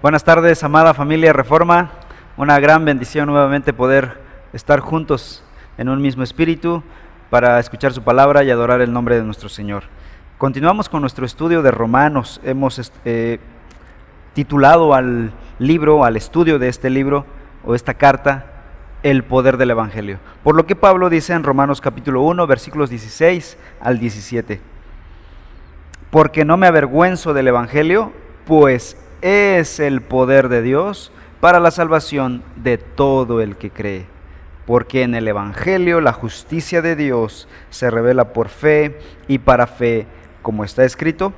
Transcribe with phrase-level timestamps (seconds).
[0.00, 1.90] Buenas tardes, amada familia Reforma.
[2.36, 4.20] Una gran bendición nuevamente poder
[4.52, 5.42] estar juntos
[5.76, 6.84] en un mismo espíritu
[7.30, 9.82] para escuchar su palabra y adorar el nombre de nuestro Señor.
[10.38, 12.40] Continuamos con nuestro estudio de Romanos.
[12.44, 13.40] Hemos eh,
[14.34, 17.26] titulado al libro, al estudio de este libro
[17.64, 18.46] o esta carta,
[19.02, 20.20] El poder del Evangelio.
[20.44, 24.60] Por lo que Pablo dice en Romanos capítulo 1, versículos 16 al 17.
[26.10, 28.12] Porque no me avergüenzo del Evangelio,
[28.46, 34.06] pues es el poder de Dios para la salvación de todo el que cree.
[34.66, 40.06] Porque en el Evangelio la justicia de Dios se revela por fe y para fe,
[40.42, 41.32] como está escrito,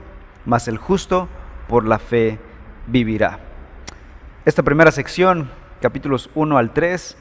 [0.44, 1.28] mas el justo
[1.68, 2.38] por la fe
[2.86, 3.38] vivirá.
[4.44, 5.50] Esta primera sección,
[5.80, 7.16] capítulos 1 al 3,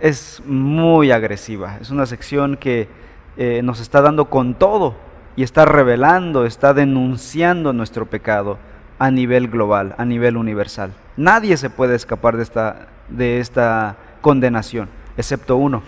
[0.00, 1.78] es muy agresiva.
[1.80, 2.88] Es una sección que
[3.36, 4.94] eh, nos está dando con todo
[5.36, 8.58] y está revelando, está denunciando nuestro pecado
[8.98, 10.92] a nivel global, a nivel universal.
[11.16, 15.82] Nadie se puede escapar de esta, de esta condenación, excepto uno,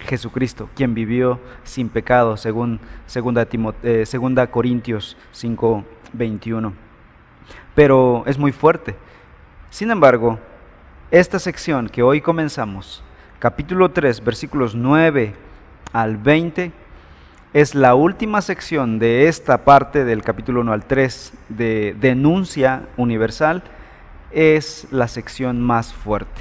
[0.00, 2.80] Jesucristo, quien vivió sin pecado, según
[3.12, 3.46] 2
[3.82, 6.72] eh, segunda Corintios 5, 21.
[7.74, 8.96] Pero es muy fuerte.
[9.70, 10.38] Sin embargo,
[11.10, 13.02] esta sección que hoy comenzamos,
[13.38, 15.34] capítulo 3, versículos 9
[15.92, 16.72] al 20,
[17.52, 23.62] es la última sección de esta parte del capítulo 1 al 3 de denuncia universal,
[24.30, 26.40] es la sección más fuerte.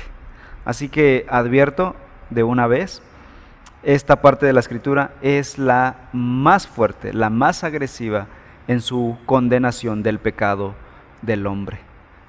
[0.66, 1.96] Así que advierto
[2.30, 3.02] de una vez,
[3.84, 8.28] esta parte de la escritura es la más fuerte, la más agresiva
[8.68, 10.76] en su condenación del pecado
[11.22, 11.80] del hombre.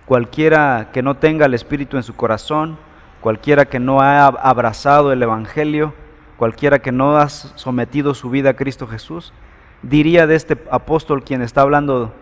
[0.07, 2.79] Cualquiera que no tenga el Espíritu en su corazón,
[3.21, 5.95] cualquiera que no haya abrazado el Evangelio,
[6.39, 9.35] cualquiera que no ha sometido su vida a Cristo Jesús,
[9.83, 12.15] diría de este apóstol quien está hablando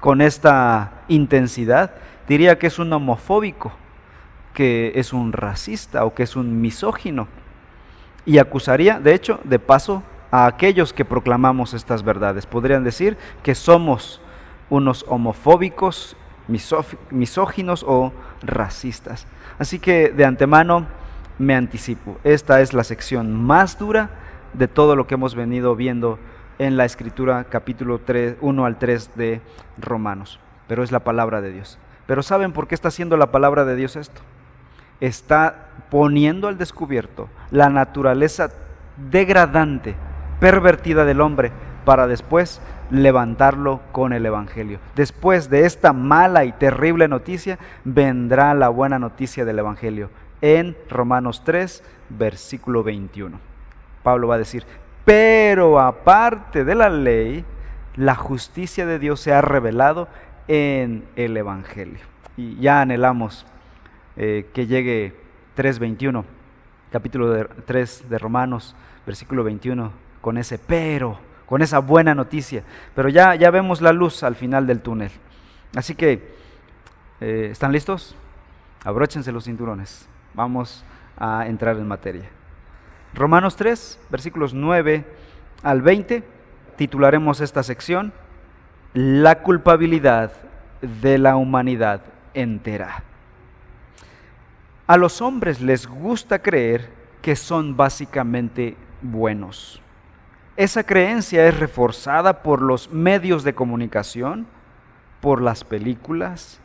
[0.00, 1.92] con esta intensidad,
[2.26, 3.72] diría que es un homofóbico,
[4.54, 7.28] que es un racista o que es un misógino.
[8.24, 12.46] Y acusaría, de hecho, de paso, a aquellos que proclamamos estas verdades.
[12.46, 14.20] Podrían decir que somos
[14.70, 16.16] unos homofóbicos,
[17.10, 18.12] misóginos o
[18.42, 19.26] racistas.
[19.58, 20.86] Así que de antemano
[21.40, 22.18] me anticipo.
[22.22, 24.10] Esta es la sección más dura
[24.52, 26.18] de todo lo que hemos venido viendo
[26.58, 29.40] en la escritura capítulo 3, 1 al 3 de
[29.78, 30.38] Romanos.
[30.68, 31.78] Pero es la palabra de Dios.
[32.06, 34.20] Pero ¿saben por qué está haciendo la palabra de Dios esto?
[35.00, 38.50] Está poniendo al descubierto la naturaleza
[39.10, 39.94] degradante,
[40.40, 41.52] pervertida del hombre,
[41.86, 44.78] para después levantarlo con el Evangelio.
[44.94, 51.42] Después de esta mala y terrible noticia, vendrá la buena noticia del Evangelio en Romanos
[51.44, 53.38] 3, versículo 21.
[54.02, 54.64] Pablo va a decir,
[55.04, 57.44] pero aparte de la ley,
[57.96, 60.08] la justicia de Dios se ha revelado
[60.48, 62.00] en el Evangelio.
[62.36, 63.46] Y ya anhelamos
[64.16, 65.14] eh, que llegue
[65.56, 66.24] 3.21,
[66.90, 68.74] capítulo 3 de Romanos,
[69.06, 72.64] versículo 21, con ese pero, con esa buena noticia.
[72.94, 75.10] Pero ya, ya vemos la luz al final del túnel.
[75.74, 76.34] Así que,
[77.20, 78.16] eh, ¿están listos?
[78.84, 80.09] Abróchense los cinturones.
[80.34, 80.84] Vamos
[81.16, 82.28] a entrar en materia.
[83.14, 85.04] Romanos 3, versículos 9
[85.62, 86.22] al 20,
[86.76, 88.12] titularemos esta sección,
[88.94, 90.32] La culpabilidad
[90.80, 92.02] de la humanidad
[92.34, 93.02] entera.
[94.86, 96.90] A los hombres les gusta creer
[97.22, 99.82] que son básicamente buenos.
[100.56, 104.46] Esa creencia es reforzada por los medios de comunicación,
[105.20, 106.60] por las películas,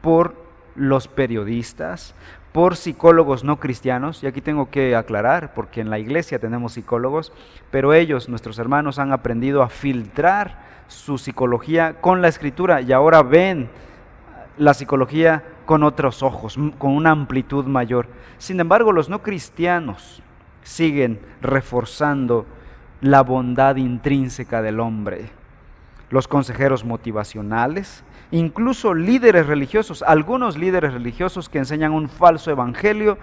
[0.00, 0.34] por
[0.74, 2.14] los periodistas,
[2.54, 7.32] por psicólogos no cristianos, y aquí tengo que aclarar, porque en la iglesia tenemos psicólogos,
[7.72, 13.24] pero ellos, nuestros hermanos, han aprendido a filtrar su psicología con la escritura y ahora
[13.24, 13.68] ven
[14.56, 18.06] la psicología con otros ojos, con una amplitud mayor.
[18.38, 20.22] Sin embargo, los no cristianos
[20.62, 22.46] siguen reforzando
[23.00, 25.28] la bondad intrínseca del hombre.
[26.08, 33.16] Los consejeros motivacionales, incluso líderes religiosos, algunos líderes religiosos que enseñan un falso evangelio,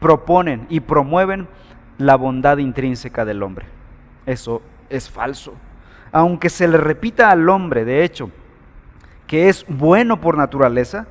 [0.00, 1.46] proponen y promueven
[1.98, 3.66] la bondad intrínseca del hombre.
[4.24, 5.52] Eso es falso.
[6.10, 8.30] Aunque se le repita al hombre, de hecho,
[9.26, 11.06] que es bueno por naturaleza,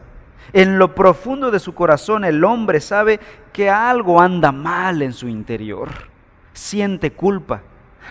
[0.51, 3.19] en lo profundo de su corazón el hombre sabe
[3.51, 5.89] que algo anda mal en su interior,
[6.53, 7.61] siente culpa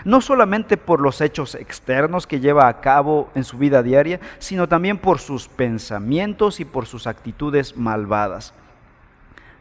[0.05, 4.67] no solamente por los hechos externos que lleva a cabo en su vida diaria, sino
[4.67, 8.53] también por sus pensamientos y por sus actitudes malvadas.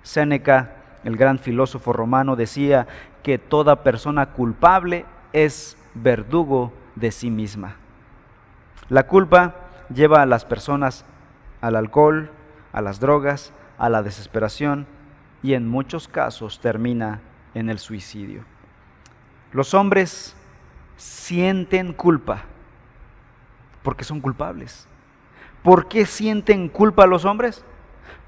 [0.03, 2.87] Séneca, el gran filósofo romano, decía
[3.23, 7.77] que toda persona culpable es verdugo de sí misma.
[8.89, 9.55] La culpa
[9.95, 11.05] lleva a las personas
[11.61, 12.31] al alcohol,
[12.73, 14.87] a las drogas, a la desesperación
[15.43, 17.21] y en muchos casos termina
[17.55, 18.45] en el suicidio.
[19.53, 20.35] Los hombres
[20.97, 22.45] sienten culpa
[23.83, 24.87] porque son culpables.
[25.63, 27.65] ¿Por qué sienten culpa los hombres?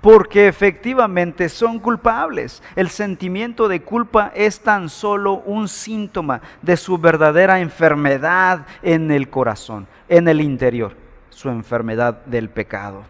[0.00, 2.62] Porque efectivamente son culpables.
[2.76, 9.30] El sentimiento de culpa es tan solo un síntoma de su verdadera enfermedad en el
[9.30, 10.94] corazón, en el interior,
[11.30, 13.04] su enfermedad del pecado.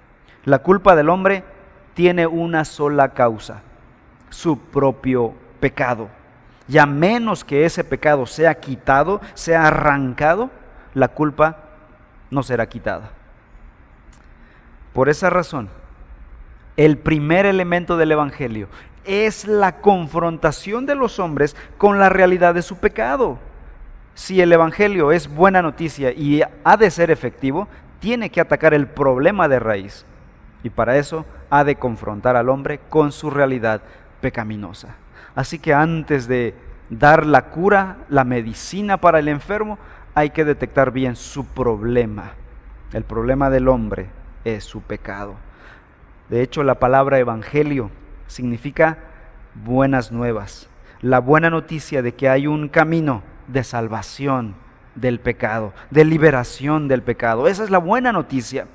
[0.45, 1.43] La culpa del hombre
[1.95, 3.63] tiene una sola causa,
[4.31, 6.09] su propio pecado.
[6.69, 10.51] Y a menos que ese pecado sea quitado, sea arrancado,
[10.95, 11.59] la culpa
[12.31, 13.11] no será quitada.
[14.93, 15.69] Por esa razón,
[16.77, 18.69] el primer elemento del Evangelio
[19.05, 23.39] es la confrontación de los hombres con la realidad de su pecado.
[24.15, 27.69] Si el Evangelio es buena noticia y ha de ser efectivo,
[27.99, 30.07] tiene que atacar el problema de raíz.
[30.63, 33.83] Y para eso ha de confrontar al hombre con su realidad
[34.21, 34.97] pecaminosa.
[35.35, 36.55] Así que antes de
[36.91, 39.79] dar la cura, la medicina para el enfermo,
[40.15, 42.33] hay que detectar bien su problema.
[42.93, 44.09] El problema del hombre
[44.45, 45.35] es su pecado.
[46.29, 47.91] De hecho, la palabra evangelio
[48.27, 48.99] significa
[49.55, 50.69] buenas nuevas.
[51.01, 54.55] La buena noticia de que hay un camino de salvación
[54.95, 57.49] del pecado, de liberación del pecado.
[57.49, 58.67] Esa es la buena noticia.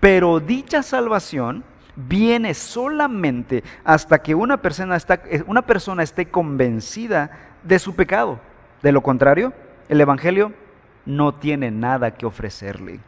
[0.00, 1.64] Pero dicha salvación
[2.06, 7.30] viene solamente hasta que una persona, está, una persona esté convencida
[7.64, 8.38] de su pecado.
[8.82, 9.52] De lo contrario,
[9.88, 10.52] el Evangelio
[11.04, 13.00] no tiene nada que ofrecerle.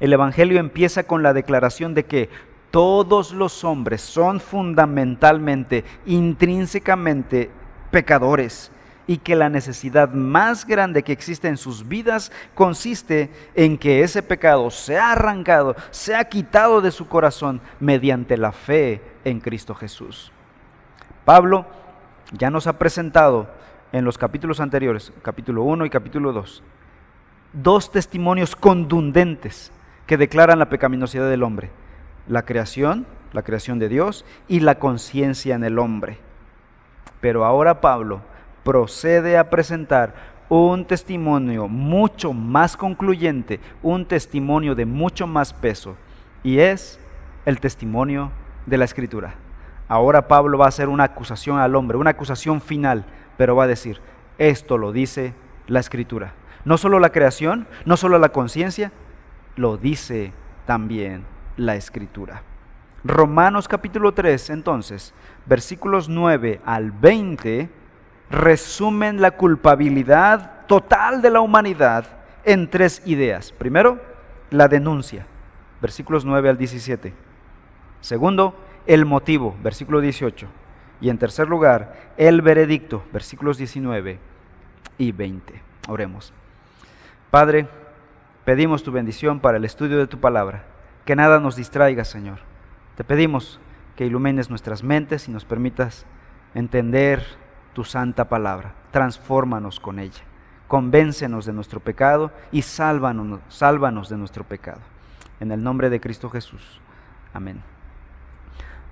[0.00, 2.30] El Evangelio empieza con la declaración de que
[2.72, 7.50] todos los hombres son fundamentalmente, intrínsecamente
[7.92, 8.72] pecadores
[9.06, 14.22] y que la necesidad más grande que existe en sus vidas consiste en que ese
[14.22, 20.32] pecado sea arrancado, sea quitado de su corazón mediante la fe en Cristo Jesús.
[21.24, 21.66] Pablo
[22.32, 23.48] ya nos ha presentado
[23.92, 26.62] en los capítulos anteriores, capítulo 1 y capítulo 2,
[27.52, 29.70] dos testimonios contundentes
[30.06, 31.70] que declaran la pecaminosidad del hombre.
[32.26, 36.18] La creación, la creación de Dios y la conciencia en el hombre.
[37.20, 38.22] Pero ahora Pablo
[38.64, 40.14] procede a presentar
[40.48, 45.96] un testimonio mucho más concluyente, un testimonio de mucho más peso,
[46.42, 46.98] y es
[47.44, 48.30] el testimonio
[48.66, 49.34] de la Escritura.
[49.88, 53.04] Ahora Pablo va a hacer una acusación al hombre, una acusación final,
[53.36, 54.00] pero va a decir,
[54.38, 55.34] esto lo dice
[55.66, 56.34] la Escritura.
[56.64, 58.92] No solo la creación, no solo la conciencia,
[59.56, 60.32] lo dice
[60.66, 61.24] también
[61.56, 62.42] la Escritura.
[63.04, 65.12] Romanos capítulo 3, entonces,
[65.44, 67.68] versículos 9 al 20,
[68.34, 72.06] resumen la culpabilidad total de la humanidad
[72.44, 73.52] en tres ideas.
[73.52, 74.00] Primero,
[74.50, 75.26] la denuncia,
[75.80, 77.12] versículos 9 al 17.
[78.00, 78.54] Segundo,
[78.86, 80.46] el motivo, versículo 18.
[81.00, 84.18] Y en tercer lugar, el veredicto, versículos 19
[84.98, 85.62] y 20.
[85.88, 86.32] Oremos.
[87.30, 87.66] Padre,
[88.44, 90.64] pedimos tu bendición para el estudio de tu palabra.
[91.04, 92.38] Que nada nos distraiga, Señor.
[92.96, 93.60] Te pedimos
[93.96, 96.06] que ilumines nuestras mentes y nos permitas
[96.54, 97.24] entender
[97.74, 98.72] tu santa palabra.
[98.90, 100.22] Transfórmanos con ella.
[100.68, 104.80] Convéncenos de nuestro pecado y sálvanos, sálvanos de nuestro pecado.
[105.40, 106.80] En el nombre de Cristo Jesús.
[107.34, 107.60] Amén.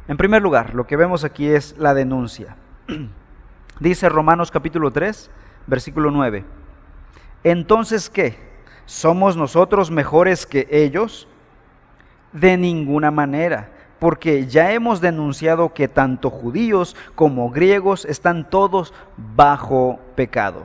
[0.09, 2.57] En primer lugar, lo que vemos aquí es la denuncia.
[3.81, 5.31] Dice Romanos capítulo 3,
[5.67, 6.45] versículo 9.
[7.45, 8.37] Entonces, ¿qué?
[8.85, 11.29] ¿Somos nosotros mejores que ellos?
[12.33, 13.72] De ninguna manera,
[14.03, 20.65] porque ya hemos denunciado que tanto judíos como griegos están todos bajo pecado.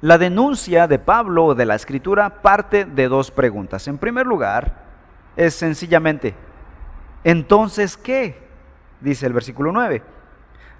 [0.00, 3.86] La denuncia de Pablo o de la escritura parte de dos preguntas.
[3.88, 4.72] En primer lugar,
[5.36, 6.34] es sencillamente,
[7.24, 8.38] entonces, ¿qué?
[9.02, 10.02] Dice el versículo 9.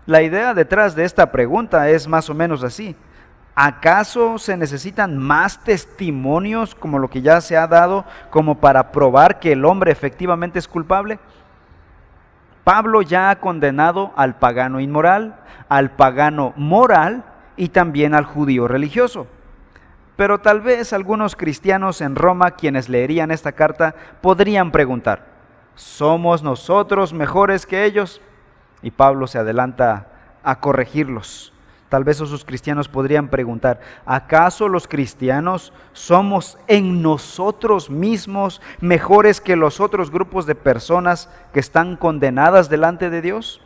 [0.06, 2.96] La idea detrás de esta pregunta es más o menos así.
[3.54, 9.40] ¿Acaso se necesitan más testimonios como lo que ya se ha dado como para probar
[9.40, 11.18] que el hombre efectivamente es culpable?
[12.70, 15.34] Pablo ya ha condenado al pagano inmoral,
[15.68, 17.24] al pagano moral
[17.56, 19.26] y también al judío religioso.
[20.14, 25.26] Pero tal vez algunos cristianos en Roma, quienes leerían esta carta, podrían preguntar,
[25.74, 28.20] ¿somos nosotros mejores que ellos?
[28.82, 30.06] Y Pablo se adelanta
[30.44, 31.52] a corregirlos.
[31.90, 39.56] Tal vez esos cristianos podrían preguntar, ¿acaso los cristianos somos en nosotros mismos mejores que
[39.56, 43.60] los otros grupos de personas que están condenadas delante de Dios?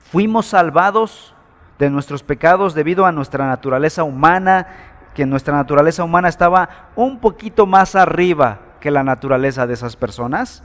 [0.00, 1.34] ¿Fuimos salvados
[1.78, 4.66] de nuestros pecados debido a nuestra naturaleza humana,
[5.14, 10.62] que nuestra naturaleza humana estaba un poquito más arriba que la naturaleza de esas personas?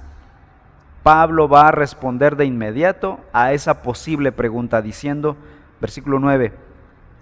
[1.03, 5.37] Pablo va a responder de inmediato a esa posible pregunta diciendo,
[5.83, 6.53] versículo 9,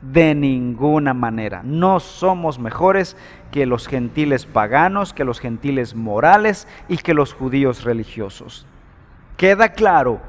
[0.03, 1.63] de ninguna manera.
[1.63, 3.17] No somos mejores
[3.49, 8.67] que los gentiles paganos, que los gentiles morales y que los judíos religiosos.
[9.35, 10.21] Queda claro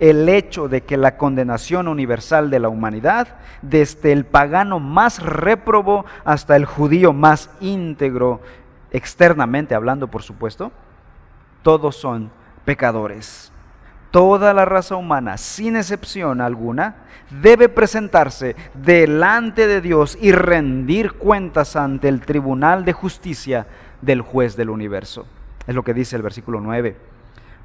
[0.00, 6.06] el hecho de que la condenación universal de la humanidad, desde el pagano más réprobo
[6.24, 8.40] hasta el judío más íntegro,
[8.92, 10.72] externamente hablando por supuesto,
[11.60, 12.30] todos son
[12.64, 13.52] pecadores.
[14.14, 16.94] Toda la raza humana, sin excepción alguna,
[17.42, 23.66] debe presentarse delante de Dios y rendir cuentas ante el tribunal de justicia
[24.02, 25.26] del juez del universo.
[25.66, 26.96] Es lo que dice el versículo 9.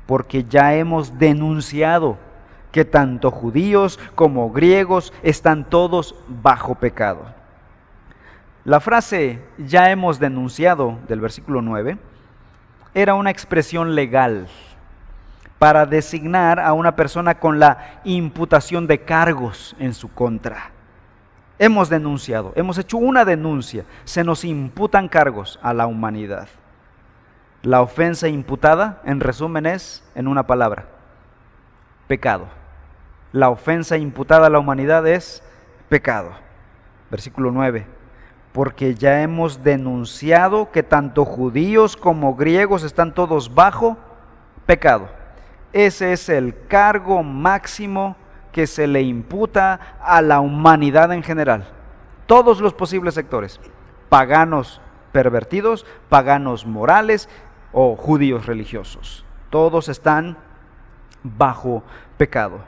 [0.07, 2.17] Porque ya hemos denunciado
[2.71, 7.27] que tanto judíos como griegos están todos bajo pecado.
[8.65, 11.99] La frase ya hemos denunciado del versículo 9
[12.95, 14.47] era una expresión legal
[15.59, 20.71] para designar a una persona con la imputación de cargos en su contra.
[21.59, 26.47] Hemos denunciado, hemos hecho una denuncia, se nos imputan cargos a la humanidad.
[27.61, 30.85] La ofensa imputada, en resumen, es, en una palabra,
[32.07, 32.47] pecado.
[33.33, 35.43] La ofensa imputada a la humanidad es
[35.89, 36.31] pecado.
[37.11, 37.85] Versículo 9.
[38.53, 43.97] Porque ya hemos denunciado que tanto judíos como griegos están todos bajo
[44.65, 45.18] pecado.
[45.73, 48.15] Ese es el cargo máximo
[48.51, 51.67] que se le imputa a la humanidad en general.
[52.25, 53.59] Todos los posibles sectores,
[54.09, 57.29] paganos pervertidos, paganos morales
[57.71, 59.25] o judíos religiosos.
[59.49, 60.37] Todos están
[61.23, 61.83] bajo
[62.17, 62.59] pecado.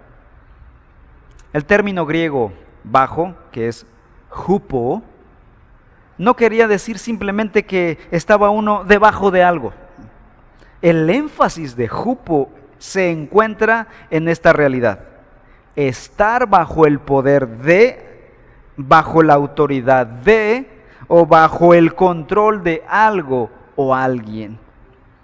[1.54, 2.54] El término griego
[2.84, 3.86] bajo, que es
[4.48, 5.04] hupo,
[6.18, 9.74] no quería decir simplemente que estaba uno debajo de algo.
[10.82, 12.50] El énfasis de hupo
[12.82, 15.02] se encuentra en esta realidad.
[15.76, 18.34] Estar bajo el poder de,
[18.76, 20.68] bajo la autoridad de
[21.08, 24.58] o bajo el control de algo o alguien.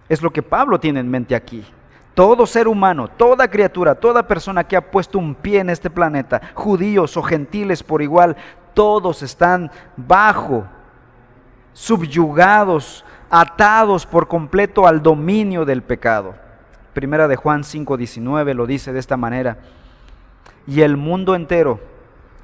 [0.08, 1.66] Es lo que Pablo tiene en mente aquí.
[2.14, 6.40] Todo ser humano, toda criatura, toda persona que ha puesto un pie en este planeta,
[6.54, 8.38] judíos o gentiles por igual,
[8.76, 10.68] todos están bajo,
[11.74, 16.47] subyugados, atados por completo al dominio del pecado.
[16.98, 19.60] Primera de Juan 5:19 lo dice de esta manera.
[20.66, 21.80] Y el mundo entero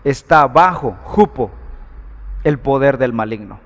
[0.04, 1.50] está bajo, jupo,
[2.44, 3.60] el poder del maligno.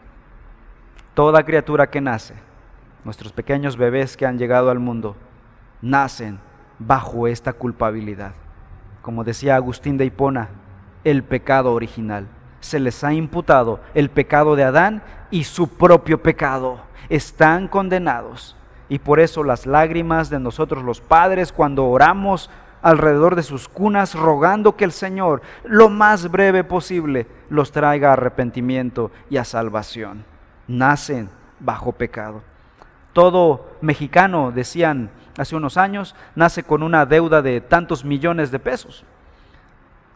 [1.14, 2.36] Toda criatura que nace,
[3.04, 5.18] nuestros pequeños bebés que han llegado al mundo,
[5.82, 6.40] nacen
[6.80, 8.32] bajo esta culpabilidad.
[9.02, 10.48] Como decía Agustín de Hipona,
[11.04, 12.28] el pecado original.
[12.62, 16.80] Se les ha imputado el pecado de Adán y su propio pecado.
[17.10, 18.57] Están condenados
[18.90, 22.50] y por eso las lágrimas de nosotros los padres cuando oramos
[22.82, 28.14] alrededor de sus cunas rogando que el Señor lo más breve posible los traiga a
[28.14, 30.26] arrepentimiento y a salvación.
[30.68, 31.30] Nacen
[31.60, 32.44] bajo pecado.
[33.14, 39.04] Todo mexicano, decían hace unos años, nace con una deuda de tantos millones de pesos.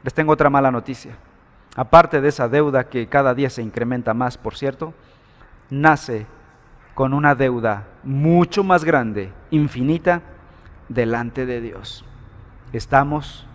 [0.03, 1.17] Les tengo otra mala noticia.
[1.75, 4.93] Aparte de esa deuda que cada día se incrementa más, por cierto,
[5.69, 6.25] nace
[6.93, 10.21] con una deuda mucho más grande, infinita,
[10.89, 12.05] delante de Dios.
[12.73, 13.45] Estamos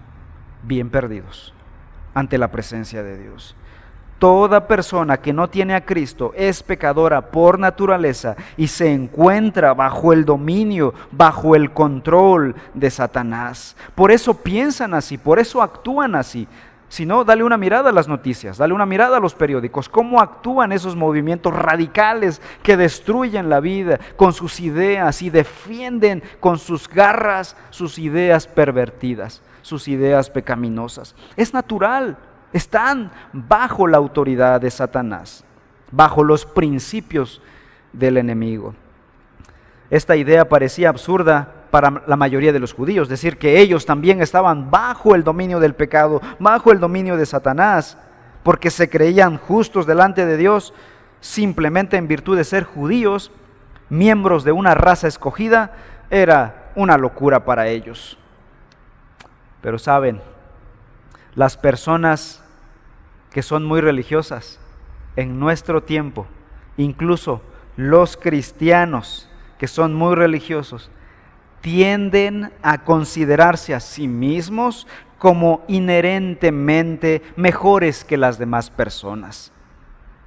[0.62, 1.52] bien perdidos
[2.14, 3.56] ante la presencia de Dios.
[4.18, 10.14] Toda persona que no tiene a Cristo es pecadora por naturaleza y se encuentra bajo
[10.14, 13.76] el dominio, bajo el control de Satanás.
[13.94, 16.48] Por eso piensan así, por eso actúan así.
[16.88, 20.20] Si no, dale una mirada a las noticias, dale una mirada a los periódicos, cómo
[20.20, 26.88] actúan esos movimientos radicales que destruyen la vida con sus ideas y defienden con sus
[26.88, 31.16] garras sus ideas pervertidas, sus ideas pecaminosas.
[31.36, 32.16] Es natural,
[32.52, 35.44] están bajo la autoridad de Satanás,
[35.90, 37.42] bajo los principios
[37.92, 38.74] del enemigo.
[39.90, 44.70] Esta idea parecía absurda para la mayoría de los judíos, decir que ellos también estaban
[44.70, 47.98] bajo el dominio del pecado, bajo el dominio de Satanás,
[48.42, 50.72] porque se creían justos delante de Dios
[51.20, 53.32] simplemente en virtud de ser judíos,
[53.88, 55.72] miembros de una raza escogida,
[56.10, 58.18] era una locura para ellos.
[59.60, 60.20] Pero saben,
[61.34, 62.42] las personas
[63.30, 64.60] que son muy religiosas
[65.16, 66.26] en nuestro tiempo,
[66.76, 67.42] incluso
[67.76, 70.90] los cristianos que son muy religiosos,
[71.66, 74.86] tienden a considerarse a sí mismos
[75.18, 79.50] como inherentemente mejores que las demás personas.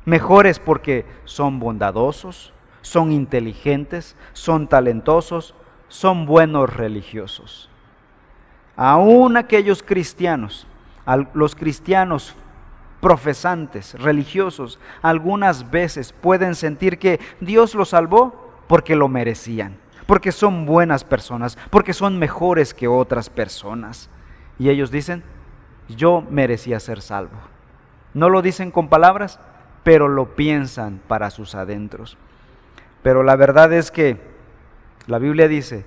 [0.03, 5.55] Mejores porque son bondadosos, son inteligentes, son talentosos
[5.87, 7.69] son buenos religiosos.
[8.75, 10.67] Aún aquellos cristianos,
[11.33, 12.35] los cristianos
[12.99, 19.77] profesantes, religiosos, algunas veces pueden sentir que Dios los salvó porque lo merecían,
[20.09, 24.09] porque son buenas personas, porque son mejores que otras personas.
[24.57, 25.21] Y ellos dicen,
[25.87, 27.37] yo merecía ser salvo.
[28.15, 29.39] No lo dicen con palabras,
[29.83, 32.17] pero lo piensan para sus adentros.
[33.03, 34.17] Pero la verdad es que
[35.05, 35.85] la Biblia dice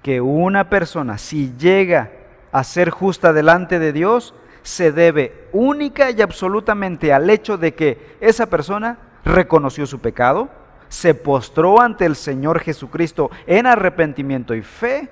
[0.00, 2.12] que una persona, si llega
[2.52, 4.32] a ser justa delante de Dios,
[4.62, 10.50] se debe única y absolutamente al hecho de que esa persona reconoció su pecado,
[10.88, 15.08] se postró ante el Señor Jesucristo en arrepentimiento y fe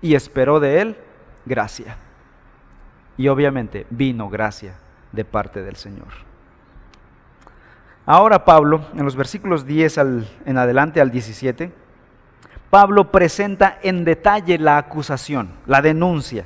[0.00, 0.96] y esperó de Él
[1.44, 1.96] gracia.
[3.16, 4.74] Y obviamente vino gracia
[5.12, 6.08] de parte del Señor.
[8.06, 9.98] Ahora Pablo, en los versículos 10
[10.46, 11.72] en adelante al 17,
[12.70, 16.44] Pablo presenta en detalle la acusación, la denuncia,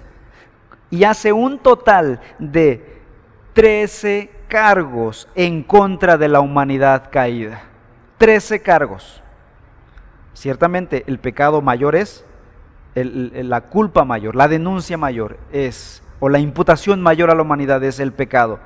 [0.90, 3.00] y hace un total de
[3.54, 7.62] 13 cargos en contra de la humanidad caída.
[8.22, 9.20] 13 cargos.
[10.32, 12.24] Ciertamente el pecado mayor es,
[12.94, 17.98] la culpa mayor, la denuncia mayor es, o la imputación mayor a la humanidad es
[17.98, 18.60] el pecado,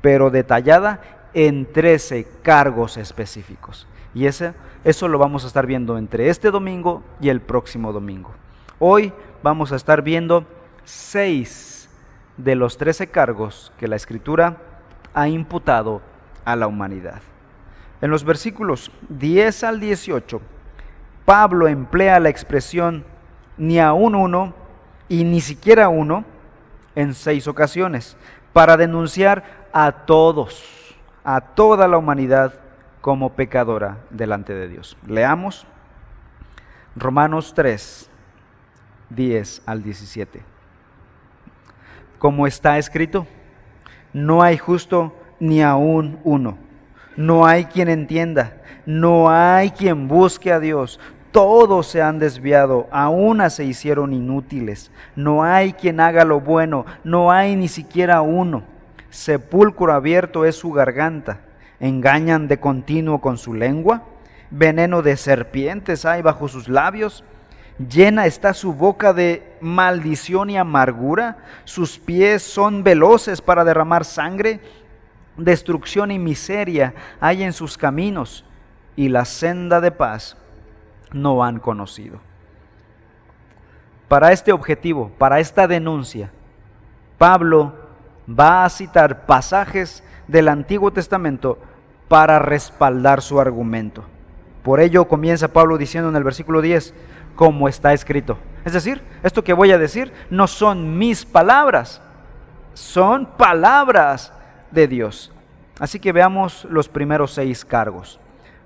[0.00, 1.02] pero detallada
[1.34, 3.86] en 13 cargos específicos.
[4.12, 8.32] Y ese, eso lo vamos a estar viendo entre este domingo y el próximo domingo.
[8.80, 10.44] Hoy vamos a estar viendo
[10.82, 11.88] 6
[12.38, 14.56] de los 13 cargos que la Escritura
[15.14, 16.02] ha imputado
[16.44, 17.20] a la humanidad.
[18.00, 20.40] En los versículos 10 al 18,
[21.24, 23.04] Pablo emplea la expresión
[23.58, 24.54] ni a un uno
[25.08, 26.24] y ni siquiera uno
[26.94, 28.16] en seis ocasiones
[28.52, 30.80] para denunciar a todos
[31.24, 32.54] a toda la humanidad
[33.00, 34.96] como pecadora delante de Dios.
[35.06, 35.66] Leamos
[36.96, 38.10] Romanos 3,
[39.10, 40.42] 10 al 17.
[42.18, 43.26] Como está escrito,
[44.12, 46.58] no hay justo ni aún uno.
[47.16, 48.54] No hay quien entienda,
[48.86, 51.00] no hay quien busque a Dios.
[51.32, 54.90] Todos se han desviado, aún se hicieron inútiles.
[55.14, 58.64] No hay quien haga lo bueno, no hay ni siquiera uno.
[59.10, 61.40] Sepulcro abierto es su garganta,
[61.80, 64.04] engañan de continuo con su lengua,
[64.50, 67.24] veneno de serpientes hay bajo sus labios,
[67.88, 74.60] llena está su boca de maldición y amargura, sus pies son veloces para derramar sangre,
[75.44, 78.44] destrucción y miseria hay en sus caminos,
[78.96, 80.36] y la senda de paz
[81.12, 82.18] no han conocido.
[84.08, 86.30] Para este objetivo, para esta denuncia,
[87.16, 87.74] Pablo
[88.28, 91.58] va a citar pasajes del Antiguo Testamento
[92.08, 94.04] para respaldar su argumento.
[94.62, 96.92] Por ello comienza Pablo diciendo en el versículo 10,
[97.36, 98.36] como está escrito.
[98.64, 102.02] Es decir, esto que voy a decir no son mis palabras,
[102.74, 104.32] son palabras
[104.70, 105.32] de Dios.
[105.78, 108.20] Así que veamos los primeros seis cargos.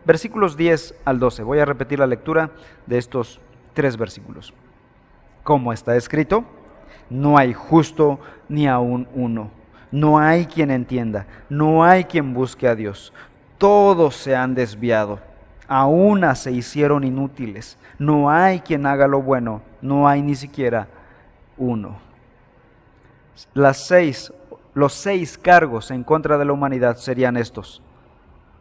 [0.05, 1.43] Versículos 10 al 12.
[1.43, 2.51] Voy a repetir la lectura
[2.87, 3.41] de estos
[3.73, 4.53] tres versículos.
[5.43, 6.45] Como está escrito,
[7.11, 9.51] no hay justo ni aún uno.
[9.91, 13.13] No hay quien entienda, no hay quien busque a Dios.
[13.59, 15.21] Todos se han desviado,
[15.69, 17.79] a una se hicieron inútiles.
[17.99, 20.89] No hay quien haga lo bueno, no hay ni siquiera
[21.57, 21.99] uno.
[23.53, 24.33] Las seis,
[24.75, 27.83] los seis cargos en contra de la humanidad serían estos.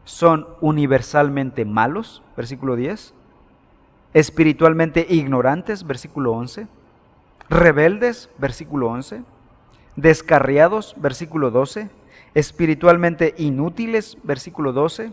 [0.05, 3.13] Son universalmente malos, versículo 10.
[4.13, 6.67] Espiritualmente ignorantes, versículo 11
[7.49, 9.23] rebeldes, versículo 11,
[9.95, 11.89] descarriados, versículo 12,
[12.33, 15.11] espiritualmente inútiles, versículo 12,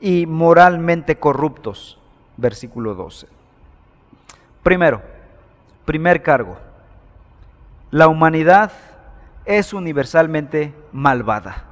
[0.00, 1.98] y moralmente corruptos,
[2.36, 3.28] versículo 12.
[4.62, 5.02] Primero,
[5.84, 6.56] primer cargo,
[7.90, 8.72] la humanidad
[9.44, 11.64] es universalmente malvada.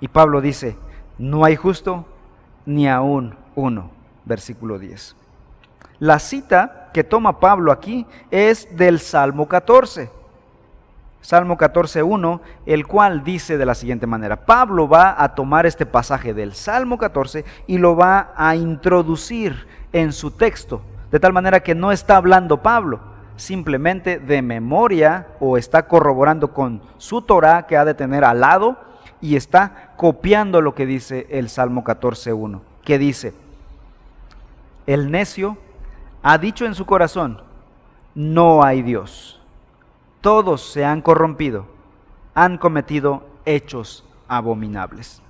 [0.00, 0.76] Y Pablo dice,
[1.18, 2.06] no hay justo
[2.66, 3.90] ni aún uno,
[4.24, 5.16] versículo 10.
[5.98, 10.10] La cita que toma Pablo aquí es del Salmo 14.
[11.20, 16.32] Salmo 14.1, el cual dice de la siguiente manera, Pablo va a tomar este pasaje
[16.32, 20.80] del Salmo 14 y lo va a introducir en su texto,
[21.10, 23.00] de tal manera que no está hablando Pablo,
[23.40, 28.78] simplemente de memoria o está corroborando con su Torah que ha de tener al lado
[29.20, 33.34] y está copiando lo que dice el Salmo 14.1, que dice,
[34.86, 35.58] el necio
[36.22, 37.42] ha dicho en su corazón,
[38.14, 39.40] no hay Dios.
[40.20, 41.66] Todos se han corrompido,
[42.34, 45.22] han cometido hechos abominables.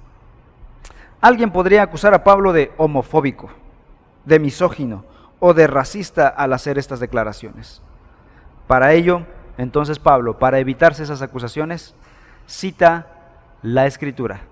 [1.20, 3.50] Alguien podría acusar a Pablo de homofóbico,
[4.24, 5.04] de misógino
[5.38, 7.82] o de racista al hacer estas declaraciones.
[8.70, 9.22] Para ello,
[9.58, 11.96] entonces Pablo, para evitarse esas acusaciones,
[12.46, 13.08] cita
[13.62, 14.42] la escritura.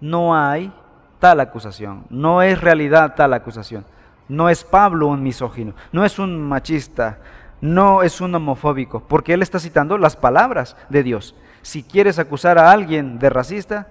[0.00, 0.72] No hay
[1.20, 3.84] tal acusación, no es realidad tal acusación.
[4.28, 7.18] No es Pablo un misógino, no es un machista,
[7.60, 11.36] no es un homofóbico, porque él está citando las palabras de Dios.
[11.62, 13.86] Si quieres acusar a alguien de racista,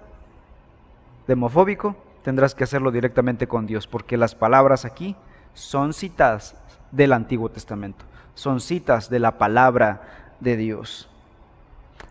[1.25, 5.15] de homofóbico, tendrás que hacerlo directamente con Dios, porque las palabras aquí
[5.53, 8.03] son citas del Antiguo Testamento,
[8.37, 11.09] son citas de la palabra de Dios.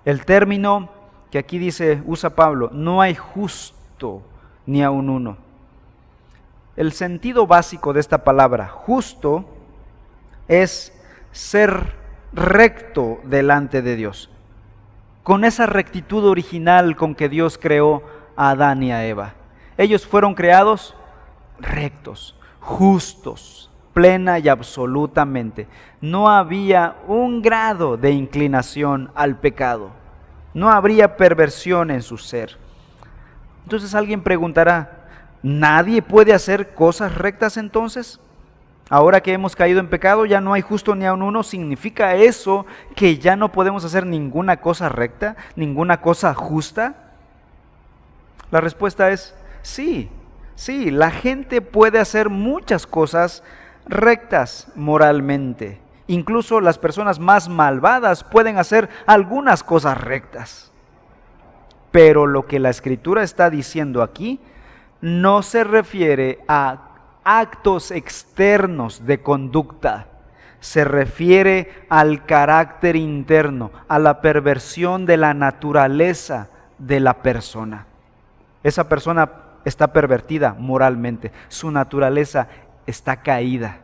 [0.04, 0.88] El término
[1.30, 4.22] que aquí dice, usa Pablo, no hay justo
[4.66, 5.36] ni aun uno.
[6.74, 9.44] El sentido básico de esta palabra, justo,
[10.48, 10.92] es
[11.30, 11.94] ser
[12.32, 14.28] recto delante de Dios,
[15.22, 18.02] con esa rectitud original con que Dios creó
[18.34, 19.34] a Adán y a Eva.
[19.78, 20.96] Ellos fueron creados
[21.60, 23.65] rectos, justos,
[23.96, 25.66] plena y absolutamente.
[26.02, 29.90] No había un grado de inclinación al pecado.
[30.52, 32.58] No habría perversión en su ser.
[33.62, 35.06] Entonces alguien preguntará,
[35.42, 38.20] ¿nadie puede hacer cosas rectas entonces?
[38.90, 41.42] Ahora que hemos caído en pecado, ya no hay justo ni aun uno.
[41.42, 47.14] ¿Significa eso que ya no podemos hacer ninguna cosa recta, ninguna cosa justa?
[48.50, 50.10] La respuesta es sí,
[50.54, 53.42] sí, la gente puede hacer muchas cosas
[53.86, 55.80] rectas moralmente.
[56.08, 60.72] Incluso las personas más malvadas pueden hacer algunas cosas rectas.
[61.90, 64.40] Pero lo que la escritura está diciendo aquí
[65.00, 66.90] no se refiere a
[67.24, 70.06] actos externos de conducta,
[70.60, 77.86] se refiere al carácter interno, a la perversión de la naturaleza de la persona.
[78.62, 79.30] Esa persona
[79.64, 82.48] está pervertida moralmente, su naturaleza
[82.86, 83.78] está caída.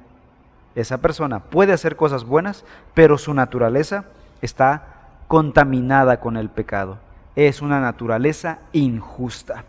[0.74, 4.04] Esa persona puede hacer cosas buenas, pero su naturaleza
[4.40, 4.84] está
[5.28, 6.98] contaminada con el pecado.
[7.36, 9.64] Es una naturaleza injusta.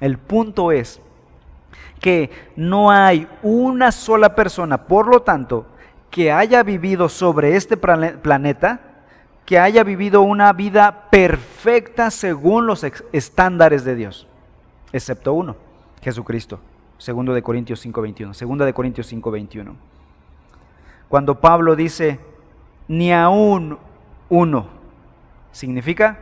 [0.00, 1.00] El punto es
[2.00, 5.66] que no hay una sola persona, por lo tanto,
[6.10, 8.80] que haya vivido sobre este planeta,
[9.44, 14.26] que haya vivido una vida perfecta según los estándares de Dios,
[14.92, 15.56] excepto uno,
[16.02, 16.58] Jesucristo.
[16.98, 19.74] Segundo de Corintios 5:21, segunda de Corintios 5:21.
[21.08, 22.18] Cuando Pablo dice
[22.88, 23.78] ni aún
[24.28, 24.66] uno,
[25.52, 26.18] significa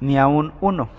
[0.00, 0.88] ni aún uno.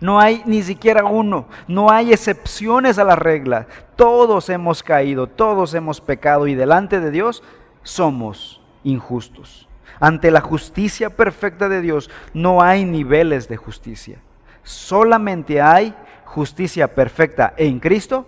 [0.00, 3.66] No hay ni siquiera uno, no hay excepciones a la regla.
[3.96, 7.42] Todos hemos caído, todos hemos pecado y delante de Dios
[7.82, 9.68] somos injustos.
[9.98, 14.20] Ante la justicia perfecta de Dios no hay niveles de justicia.
[14.62, 15.92] Solamente hay
[16.28, 18.26] justicia perfecta en Cristo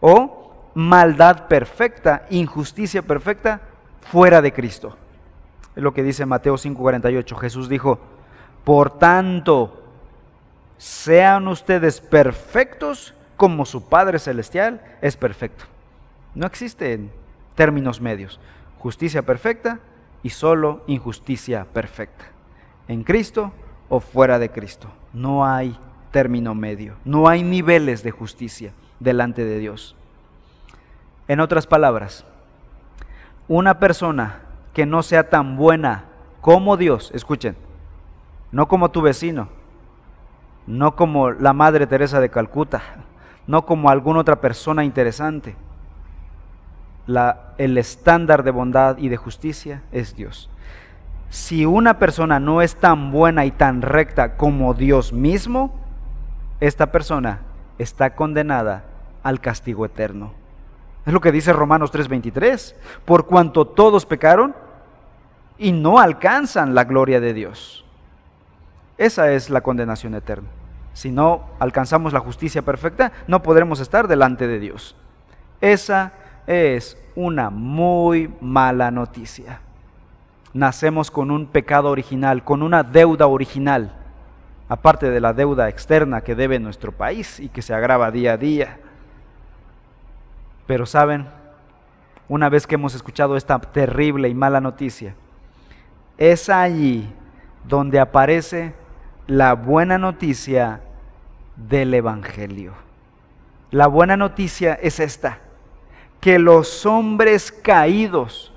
[0.00, 3.60] o maldad perfecta, injusticia perfecta
[4.00, 4.96] fuera de Cristo.
[5.74, 7.36] Es lo que dice Mateo 5:48.
[7.36, 7.98] Jesús dijo,
[8.64, 9.82] por tanto,
[10.76, 15.64] sean ustedes perfectos como su Padre Celestial es perfecto.
[16.34, 17.10] No existen
[17.54, 18.38] términos medios.
[18.78, 19.80] Justicia perfecta
[20.22, 22.26] y solo injusticia perfecta.
[22.86, 23.52] En Cristo
[23.88, 24.88] o fuera de Cristo.
[25.12, 25.78] No hay
[26.10, 26.94] término medio.
[27.04, 29.94] No hay niveles de justicia delante de Dios.
[31.26, 32.24] En otras palabras,
[33.48, 34.40] una persona
[34.72, 36.04] que no sea tan buena
[36.40, 37.56] como Dios, escuchen,
[38.52, 39.48] no como tu vecino,
[40.66, 42.82] no como la Madre Teresa de Calcuta,
[43.46, 45.56] no como alguna otra persona interesante.
[47.56, 50.50] El estándar de bondad y de justicia es Dios.
[51.30, 55.74] Si una persona no es tan buena y tan recta como Dios mismo,
[56.60, 57.40] esta persona
[57.78, 58.84] está condenada
[59.22, 60.32] al castigo eterno.
[61.06, 64.54] Es lo que dice Romanos 3:23, por cuanto todos pecaron
[65.56, 67.84] y no alcanzan la gloria de Dios.
[68.96, 70.48] Esa es la condenación eterna.
[70.92, 74.96] Si no alcanzamos la justicia perfecta, no podremos estar delante de Dios.
[75.60, 76.12] Esa
[76.46, 79.60] es una muy mala noticia.
[80.52, 83.92] Nacemos con un pecado original, con una deuda original,
[84.68, 88.36] aparte de la deuda externa que debe nuestro país y que se agrava día a
[88.36, 88.78] día.
[90.66, 91.26] Pero saben,
[92.28, 95.14] una vez que hemos escuchado esta terrible y mala noticia,
[96.18, 97.08] es allí
[97.66, 98.74] donde aparece
[99.26, 100.80] la buena noticia
[101.56, 102.74] del Evangelio.
[103.70, 105.38] La buena noticia es esta,
[106.20, 108.52] que los hombres caídos,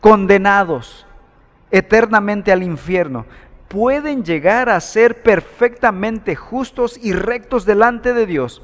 [0.00, 1.06] condenados
[1.70, 3.26] eternamente al infierno,
[3.68, 8.62] pueden llegar a ser perfectamente justos y rectos delante de Dios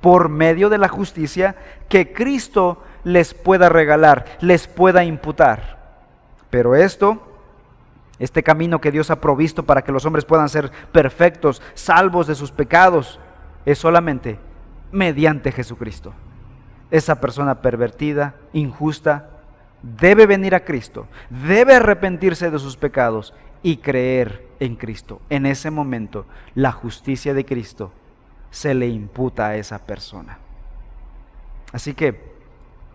[0.00, 1.56] por medio de la justicia
[1.88, 5.76] que Cristo les pueda regalar, les pueda imputar.
[6.50, 7.22] Pero esto,
[8.18, 12.34] este camino que Dios ha provisto para que los hombres puedan ser perfectos, salvos de
[12.34, 13.20] sus pecados,
[13.64, 14.38] es solamente
[14.92, 16.12] mediante Jesucristo.
[16.90, 19.30] Esa persona pervertida, injusta,
[19.82, 23.34] debe venir a Cristo, debe arrepentirse de sus pecados
[23.66, 25.20] y creer en Cristo.
[25.28, 26.24] En ese momento,
[26.54, 27.90] la justicia de Cristo
[28.52, 30.38] se le imputa a esa persona.
[31.72, 32.32] Así que,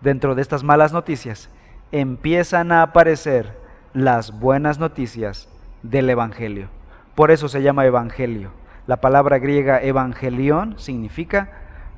[0.00, 1.50] dentro de estas malas noticias,
[1.92, 3.54] empiezan a aparecer
[3.92, 5.46] las buenas noticias
[5.82, 6.68] del Evangelio.
[7.14, 8.52] Por eso se llama Evangelio.
[8.86, 11.50] La palabra griega evangelión significa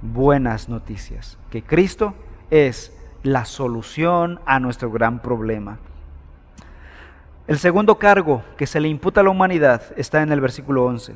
[0.02, 2.14] buenas noticias, que Cristo
[2.50, 5.78] es la solución a nuestro gran problema.
[7.46, 11.14] El segundo cargo que se le imputa a la humanidad está en el versículo 11.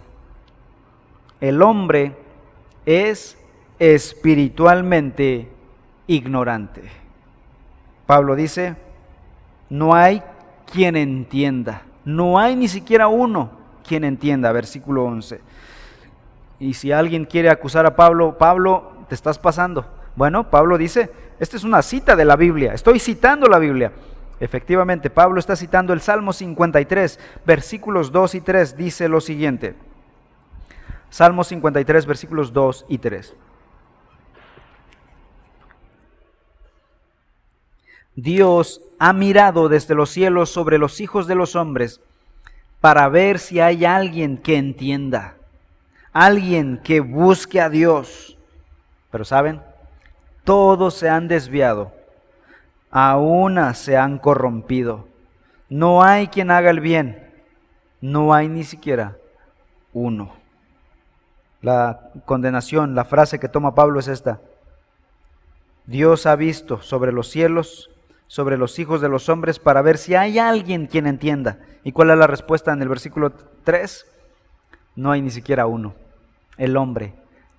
[1.41, 2.17] El hombre
[2.85, 3.38] es
[3.79, 5.49] espiritualmente
[6.07, 6.83] ignorante.
[8.07, 8.77] Pablo dice,
[9.71, 10.23] no hay
[10.71, 13.51] quien entienda, no hay ni siquiera uno
[13.87, 15.41] quien entienda, versículo 11.
[16.61, 19.87] Y si alguien quiere acusar a Pablo, Pablo, te estás pasando.
[20.14, 23.93] Bueno, Pablo dice, esta es una cita de la Biblia, estoy citando la Biblia.
[24.40, 29.74] Efectivamente, Pablo está citando el Salmo 53, versículos 2 y 3, dice lo siguiente.
[31.11, 33.35] Salmo 53, versículos 2 y 3.
[38.14, 42.01] Dios ha mirado desde los cielos sobre los hijos de los hombres
[42.81, 45.37] para ver si hay alguien que entienda,
[46.12, 48.37] alguien que busque a Dios.
[49.11, 49.62] Pero saben,
[50.44, 51.92] todos se han desviado,
[52.90, 55.07] a una se han corrompido.
[55.68, 57.31] No hay quien haga el bien,
[58.01, 59.16] no hay ni siquiera
[59.92, 60.33] uno.
[61.61, 64.40] La condenación, la frase que toma Pablo es esta.
[65.87, 67.90] Dios ha visto sobre los cielos,
[68.27, 71.59] sobre los hijos de los hombres, para ver si hay alguien quien entienda.
[71.83, 73.33] ¿Y cuál es la respuesta en el versículo
[73.64, 74.07] 3?
[74.96, 75.94] No hay ni siquiera uno.
[76.57, 77.14] El hombre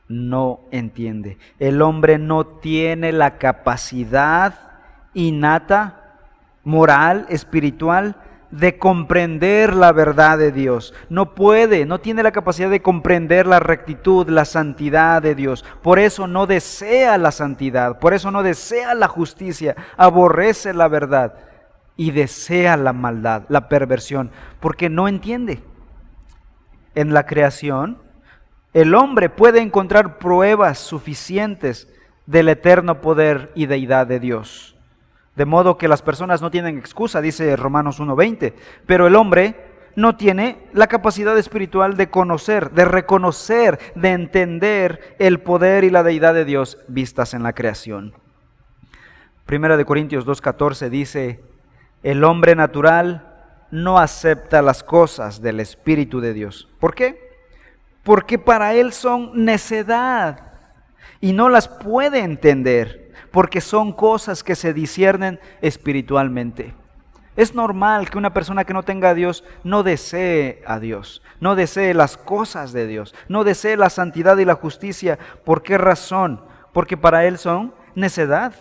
[0.08, 1.38] no entiende.
[1.60, 4.69] El hombre no tiene la capacidad
[5.14, 6.18] innata,
[6.64, 8.16] moral, espiritual,
[8.52, 10.94] de comprender la verdad de Dios.
[11.10, 15.64] No puede, no tiene la capacidad de comprender la rectitud, la santidad de Dios.
[15.84, 21.36] Por eso no desea la santidad, por eso no desea la justicia, aborrece la verdad
[21.96, 25.62] y desea la maldad, la perversión, porque no entiende.
[26.96, 28.02] En la creación,
[28.74, 31.88] el hombre puede encontrar pruebas suficientes
[32.26, 34.79] del eterno poder y deidad de Dios.
[35.40, 38.54] De modo que las personas no tienen excusa, dice Romanos 1.20,
[38.86, 39.56] pero el hombre
[39.96, 46.04] no tiene la capacidad espiritual de conocer, de reconocer, de entender el poder y la
[46.04, 48.14] deidad de Dios vistas en la creación.
[49.46, 51.40] Primera de Corintios 2.14 dice,
[52.04, 56.68] el hombre natural no acepta las cosas del Espíritu de Dios.
[56.82, 57.30] ¿Por qué?
[58.10, 60.54] porque para él son necedad
[61.22, 62.99] y no las puede entender,
[63.32, 66.74] porque son cosas que se disciernen espiritualmente.
[67.36, 71.56] Es normal que una persona que no tenga a Dios no desee a Dios, no
[71.56, 75.18] desee las cosas de Dios, no desee la santidad y la justicia.
[75.46, 76.44] ¿Por qué razón?
[76.74, 78.54] Porque para él son necedad,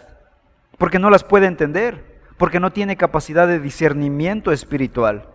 [0.78, 5.26] porque no las puede entender, porque no tiene capacidad de discernimiento espiritual.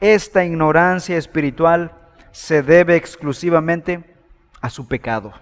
[0.00, 1.92] Esta ignorancia espiritual
[2.32, 4.14] se debe exclusivamente
[4.60, 5.34] a su pecado,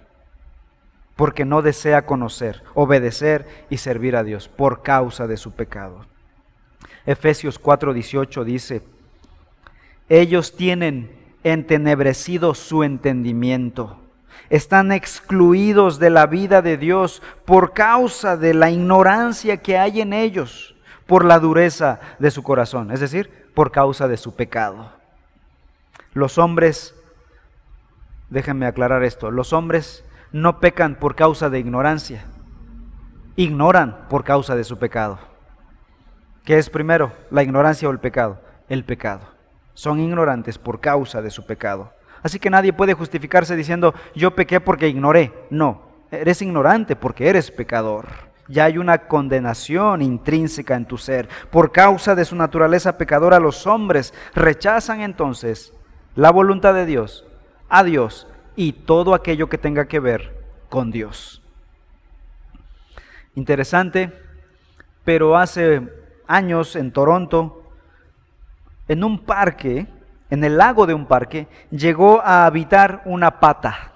[1.15, 6.05] porque no desea conocer, obedecer y servir a Dios por causa de su pecado.
[7.05, 8.81] Efesios 4:18 dice,
[10.09, 11.11] ellos tienen
[11.43, 13.99] entenebrecido su entendimiento,
[14.49, 20.13] están excluidos de la vida de Dios por causa de la ignorancia que hay en
[20.13, 20.75] ellos,
[21.05, 24.91] por la dureza de su corazón, es decir, por causa de su pecado.
[26.13, 26.95] Los hombres,
[28.29, 30.03] déjenme aclarar esto, los hombres
[30.35, 32.25] no pecan por causa de ignorancia,
[33.37, 35.17] ignoran por causa de su pecado.
[36.43, 38.41] ¿Qué es primero, la ignorancia o el pecado?
[38.67, 39.21] El pecado.
[39.75, 41.93] Son ignorantes por causa de su pecado.
[42.21, 45.31] Así que nadie puede justificarse diciendo, yo pequé porque ignoré.
[45.49, 48.07] No, eres ignorante porque eres pecador.
[48.49, 51.29] Ya hay una condenación intrínseca en tu ser.
[51.49, 55.71] Por causa de su naturaleza pecadora, los hombres rechazan entonces
[56.13, 57.25] la voluntad de Dios,
[57.69, 60.35] a Dios y todo aquello que tenga que ver
[60.69, 61.41] con Dios.
[63.35, 64.11] Interesante,
[65.03, 65.81] pero hace
[66.27, 67.63] años en Toronto,
[68.87, 69.87] en un parque,
[70.29, 73.91] en el lago de un parque, llegó a habitar una pata.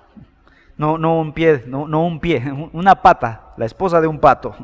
[0.78, 2.43] no, no un pie, no, no un pie,
[2.74, 4.56] una pata, la esposa de un pato.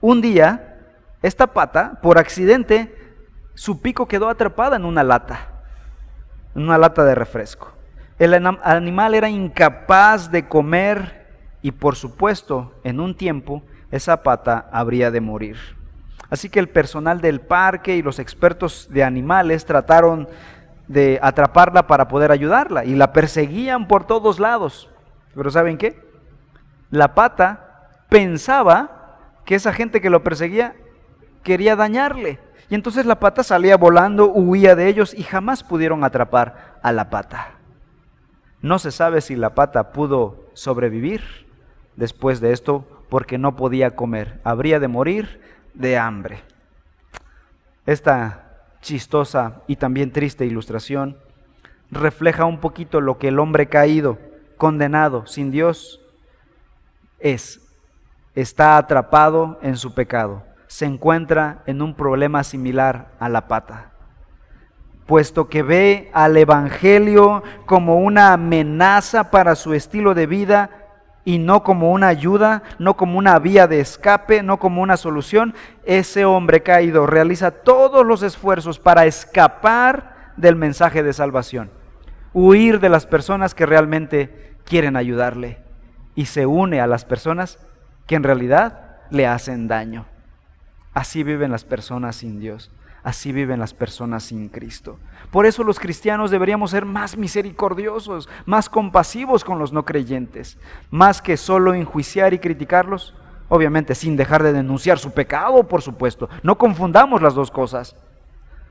[0.00, 0.78] Un día,
[1.22, 2.94] esta pata, por accidente,
[3.54, 5.48] su pico quedó atrapada en una lata,
[6.54, 7.77] en una lata de refresco.
[8.18, 11.26] El animal era incapaz de comer
[11.62, 15.56] y por supuesto, en un tiempo, esa pata habría de morir.
[16.30, 20.28] Así que el personal del parque y los expertos de animales trataron
[20.88, 24.90] de atraparla para poder ayudarla y la perseguían por todos lados.
[25.34, 26.02] Pero ¿saben qué?
[26.90, 30.74] La pata pensaba que esa gente que lo perseguía
[31.42, 32.40] quería dañarle.
[32.68, 37.08] Y entonces la pata salía volando, huía de ellos y jamás pudieron atrapar a la
[37.08, 37.57] pata.
[38.60, 41.22] No se sabe si la pata pudo sobrevivir
[41.96, 44.40] después de esto porque no podía comer.
[44.44, 45.40] Habría de morir
[45.74, 46.42] de hambre.
[47.86, 51.16] Esta chistosa y también triste ilustración
[51.90, 54.18] refleja un poquito lo que el hombre caído,
[54.56, 56.00] condenado, sin Dios,
[57.20, 57.64] es.
[58.34, 60.44] Está atrapado en su pecado.
[60.66, 63.87] Se encuentra en un problema similar a la pata
[65.08, 70.68] puesto que ve al Evangelio como una amenaza para su estilo de vida
[71.24, 75.54] y no como una ayuda, no como una vía de escape, no como una solución,
[75.84, 81.70] ese hombre caído realiza todos los esfuerzos para escapar del mensaje de salvación,
[82.34, 85.56] huir de las personas que realmente quieren ayudarle
[86.14, 87.58] y se une a las personas
[88.06, 90.04] que en realidad le hacen daño.
[90.92, 92.70] Así viven las personas sin Dios.
[93.02, 94.98] Así viven las personas sin Cristo.
[95.30, 100.58] Por eso los cristianos deberíamos ser más misericordiosos, más compasivos con los no creyentes,
[100.90, 103.14] más que solo enjuiciar y criticarlos,
[103.48, 106.28] obviamente sin dejar de denunciar su pecado, por supuesto.
[106.42, 107.94] No confundamos las dos cosas.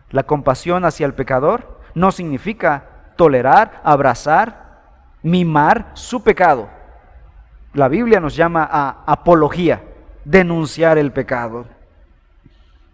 [0.10, 4.82] La compasión hacia el pecador no significa tolerar, abrazar,
[5.24, 6.70] mimar su pecado.
[7.74, 9.84] La Biblia nos llama a apología,
[10.26, 11.66] denunciar el pecado.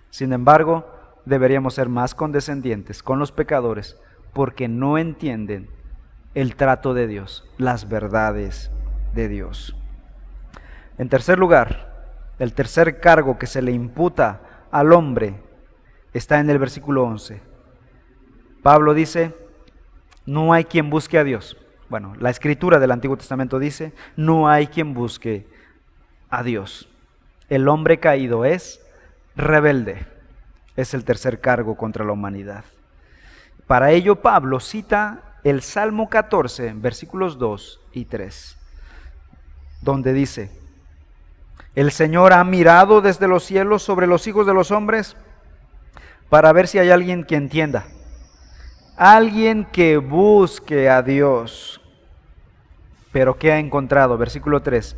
[0.09, 0.92] Sin embargo,
[1.25, 3.97] deberíamos ser más condescendientes con los pecadores
[4.33, 5.69] porque no entienden
[6.33, 8.71] el trato de Dios, las verdades
[9.13, 9.75] de Dios.
[10.97, 11.93] En tercer lugar,
[12.39, 15.35] el tercer cargo que se le imputa al hombre
[16.13, 17.41] está en el versículo 11.
[18.63, 19.35] Pablo dice,
[20.25, 21.57] no hay quien busque a Dios.
[21.89, 25.47] Bueno, la escritura del Antiguo Testamento dice, no hay quien busque
[26.29, 26.89] a Dios.
[27.49, 28.81] El hombre caído es
[29.35, 30.12] rebelde
[30.75, 32.63] es el tercer cargo contra la humanidad.
[33.67, 38.57] Para ello Pablo cita el Salmo 14, versículos 2 y 3,
[39.81, 40.51] donde dice,
[41.75, 45.15] el Señor ha mirado desde los cielos sobre los hijos de los hombres
[46.29, 47.85] para ver si hay alguien que entienda,
[48.95, 51.81] alguien que busque a Dios.
[53.11, 54.17] Pero ¿qué ha encontrado?
[54.17, 54.95] Versículo 3,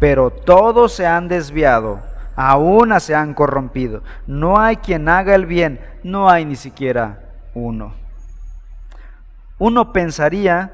[0.00, 2.00] pero todos se han desviado
[2.36, 4.02] aún se han corrompido.
[4.26, 7.94] No hay quien haga el bien, no hay ni siquiera uno.
[9.58, 10.72] Uno pensaría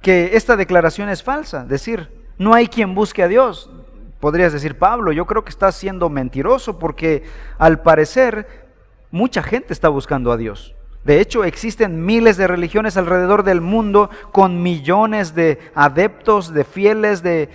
[0.00, 3.70] que esta declaración es falsa, decir, no hay quien busque a Dios.
[4.18, 7.24] Podrías decir, Pablo, yo creo que estás siendo mentiroso porque
[7.58, 8.68] al parecer
[9.10, 10.74] mucha gente está buscando a Dios.
[11.04, 17.22] De hecho, existen miles de religiones alrededor del mundo con millones de adeptos, de fieles,
[17.22, 17.48] de,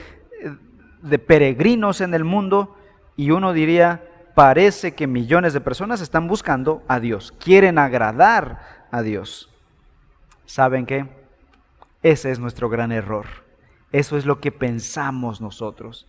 [1.01, 2.76] de peregrinos en el mundo
[3.17, 4.03] y uno diría,
[4.35, 9.49] parece que millones de personas están buscando a Dios, quieren agradar a Dios.
[10.45, 11.07] ¿Saben qué?
[12.03, 13.25] Ese es nuestro gran error.
[13.91, 16.07] Eso es lo que pensamos nosotros.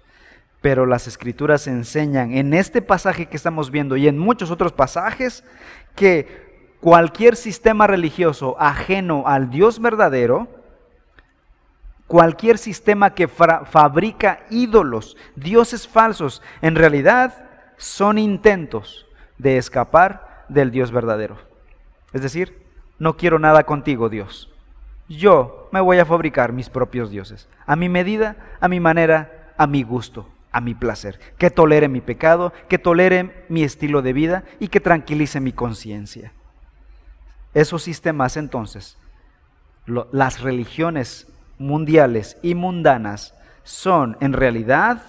[0.61, 5.43] Pero las escrituras enseñan en este pasaje que estamos viendo y en muchos otros pasajes
[5.97, 10.58] que cualquier sistema religioso ajeno al Dios verdadero
[12.09, 17.45] cualquier sistema que fabrica ídolos, dioses falsos, en realidad
[17.77, 21.37] son intentos de escapar del Dios verdadero.
[22.13, 22.67] Es decir,
[22.99, 24.51] no quiero nada contigo, Dios.
[25.09, 29.67] Yo me voy a fabricar mis propios dioses, a mi medida, a mi manera, a
[29.67, 34.45] mi gusto, a mi placer, que tolere mi pecado, que tolere mi estilo de vida
[34.59, 36.33] y que tranquilice mi conciencia.
[37.53, 38.99] Esos sistemas entonces,
[39.87, 41.27] las religiones
[41.59, 45.03] mundiales y mundanas son en realidad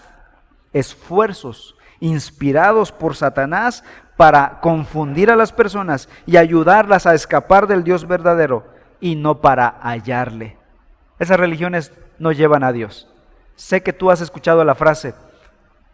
[0.74, 3.84] esfuerzos inspirados por Satanás
[4.18, 8.66] para confundir a las personas y ayudarlas a escapar del Dios verdadero
[9.00, 10.58] y no para hallarle.
[11.20, 13.08] Esas religiones no llevan a Dios.
[13.56, 15.14] Sé que tú has escuchado la frase,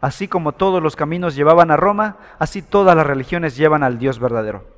[0.00, 4.18] así como todos los caminos llevaban a Roma, así todas las religiones llevan al Dios
[4.18, 4.75] verdadero.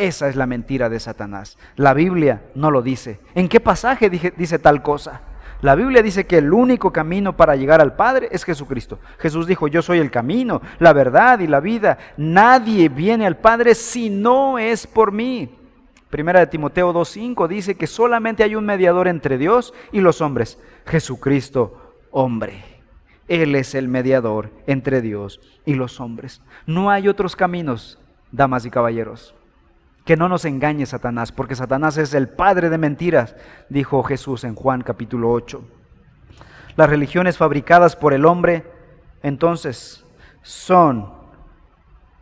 [0.00, 1.58] Esa es la mentira de Satanás.
[1.76, 3.20] La Biblia no lo dice.
[3.34, 5.20] ¿En qué pasaje dice tal cosa?
[5.60, 8.98] La Biblia dice que el único camino para llegar al Padre es Jesucristo.
[9.18, 11.98] Jesús dijo, yo soy el camino, la verdad y la vida.
[12.16, 15.54] Nadie viene al Padre si no es por mí.
[16.08, 20.58] Primera de Timoteo 2.5 dice que solamente hay un mediador entre Dios y los hombres,
[20.86, 22.64] Jesucristo hombre.
[23.28, 26.40] Él es el mediador entre Dios y los hombres.
[26.64, 27.98] No hay otros caminos,
[28.32, 29.34] damas y caballeros.
[30.10, 33.36] Que no nos engañe Satanás, porque Satanás es el padre de mentiras,
[33.68, 35.62] dijo Jesús en Juan capítulo 8.
[36.74, 38.64] Las religiones fabricadas por el hombre,
[39.22, 40.04] entonces,
[40.42, 41.12] son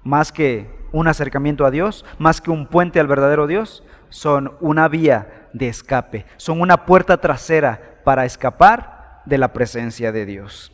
[0.04, 4.86] más que un acercamiento a Dios, más que un puente al verdadero Dios, son una
[4.88, 10.72] vía de escape, son una puerta trasera para escapar de la presencia de Dios.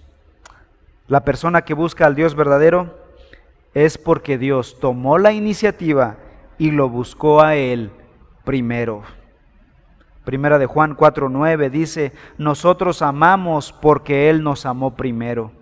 [1.06, 2.98] La persona que busca al Dios verdadero
[3.72, 6.16] es porque Dios tomó la iniciativa
[6.58, 7.90] y lo buscó a él
[8.44, 9.02] primero.
[10.24, 15.52] Primera de Juan 4:9 dice, "Nosotros amamos porque él nos amó primero."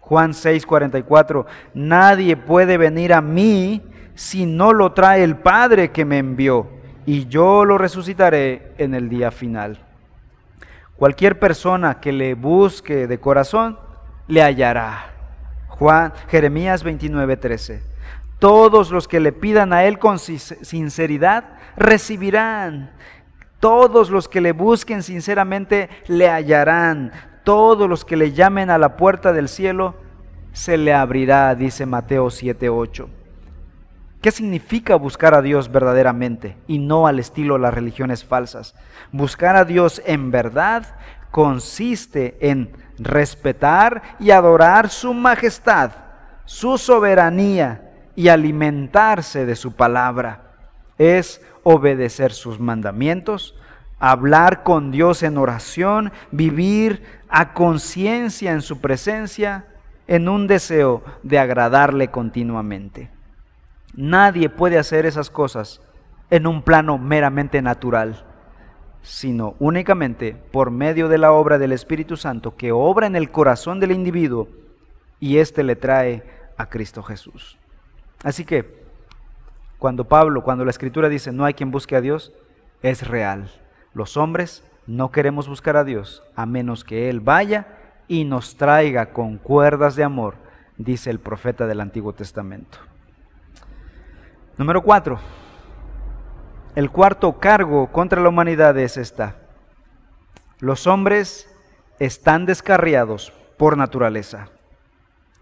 [0.00, 3.82] Juan 6:44, "Nadie puede venir a mí
[4.14, 6.68] si no lo trae el Padre que me envió,
[7.06, 9.78] y yo lo resucitaré en el día final."
[10.96, 13.78] Cualquier persona que le busque de corazón
[14.28, 15.12] le hallará.
[15.68, 17.82] Juan Jeremías 29:13
[18.44, 21.44] todos los que le pidan a Él con sinceridad
[21.78, 22.90] recibirán.
[23.58, 27.10] Todos los que le busquen sinceramente le hallarán.
[27.42, 29.94] Todos los que le llamen a la puerta del cielo
[30.52, 33.08] se le abrirá, dice Mateo 7:8.
[34.20, 38.74] ¿Qué significa buscar a Dios verdaderamente y no al estilo de las religiones falsas?
[39.10, 40.98] Buscar a Dios en verdad
[41.30, 45.92] consiste en respetar y adorar su majestad,
[46.44, 47.83] su soberanía,
[48.16, 50.52] y alimentarse de su palabra.
[50.98, 53.56] Es obedecer sus mandamientos,
[53.98, 59.66] hablar con Dios en oración, vivir a conciencia en su presencia,
[60.06, 63.10] en un deseo de agradarle continuamente.
[63.94, 65.80] Nadie puede hacer esas cosas
[66.30, 68.24] en un plano meramente natural,
[69.02, 73.80] sino únicamente por medio de la obra del Espíritu Santo que obra en el corazón
[73.80, 74.48] del individuo
[75.20, 76.22] y éste le trae
[76.56, 77.58] a Cristo Jesús.
[78.22, 78.84] Así que
[79.78, 82.32] cuando Pablo, cuando la escritura dice no hay quien busque a Dios,
[82.82, 83.50] es real.
[83.92, 87.66] Los hombres no queremos buscar a Dios a menos que Él vaya
[88.08, 90.34] y nos traiga con cuerdas de amor,
[90.76, 92.78] dice el profeta del Antiguo Testamento.
[94.56, 95.18] Número cuatro.
[96.74, 99.36] El cuarto cargo contra la humanidad es esta.
[100.60, 101.48] Los hombres
[101.98, 104.48] están descarriados por naturaleza.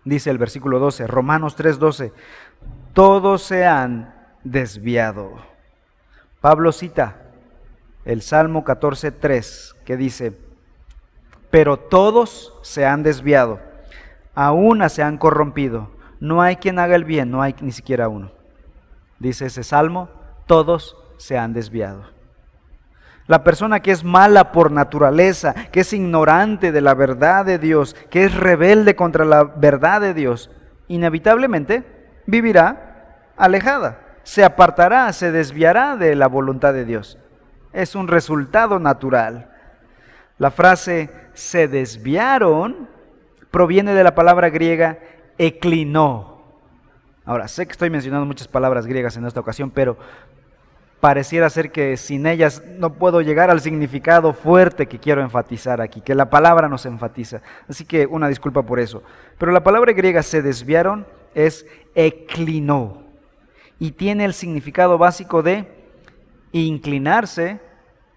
[0.05, 2.13] Dice el versículo 12, Romanos 3:12,
[2.93, 5.35] todos se han desviado.
[6.41, 7.17] Pablo cita
[8.05, 10.37] el Salmo 14:3 que dice,
[11.51, 13.61] pero todos se han desviado,
[14.35, 18.09] a una se han corrompido, no hay quien haga el bien, no hay ni siquiera
[18.09, 18.33] uno.
[19.19, 20.09] Dice ese Salmo,
[20.47, 22.12] todos se han desviado.
[23.27, 27.95] La persona que es mala por naturaleza, que es ignorante de la verdad de Dios,
[28.11, 30.51] que es rebelde contra la verdad de Dios,
[30.89, 31.85] inevitablemente
[32.27, 37.19] vivirá alejada, se apartará, se desviará de la voluntad de Dios.
[37.73, 39.51] Es un resultado natural.
[40.39, 42.89] La frase se desviaron
[43.53, 44.99] proviene de la palabra griega
[45.39, 46.43] eclinó.
[47.25, 49.97] Ahora, sé que estoy mencionando muchas palabras griegas en esta ocasión, pero
[51.03, 56.01] pareciera ser que sin ellas no puedo llegar al significado fuerte que quiero enfatizar aquí,
[56.01, 57.43] que la palabra nos enfatiza.
[57.69, 59.03] Así que una disculpa por eso.
[59.37, 63.03] Pero la palabra griega se desviaron es eclinó
[63.81, 65.67] y tiene el significado básico de
[66.53, 67.59] inclinarse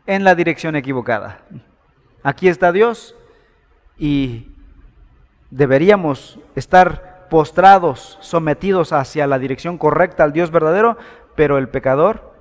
[0.05, 1.39] en la dirección equivocada.
[2.21, 3.15] Aquí está Dios
[3.97, 4.51] y
[5.49, 10.99] deberíamos estar postrados, sometidos hacia la dirección correcta al Dios verdadero,
[11.36, 12.34] pero el pecador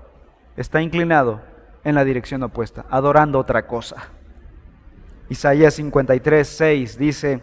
[0.57, 1.41] está inclinado
[1.85, 4.09] en la dirección opuesta, adorando otra cosa.
[5.29, 7.41] Isaías 53, 6 dice,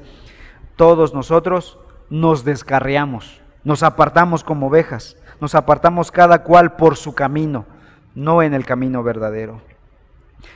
[0.76, 7.66] todos nosotros nos descarriamos, nos apartamos como ovejas, nos apartamos cada cual por su camino,
[8.14, 9.62] no en el camino verdadero.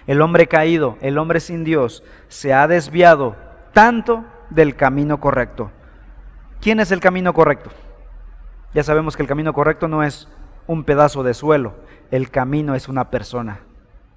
[0.08, 3.36] El hombre caído, el hombre sin Dios, se ha desviado
[3.74, 5.72] tanto del camino correcto.
[6.62, 7.70] ¿Quién es el camino correcto?
[8.74, 10.28] Ya sabemos que el camino correcto no es
[10.68, 11.76] un pedazo de suelo,
[12.12, 13.60] el camino es una persona.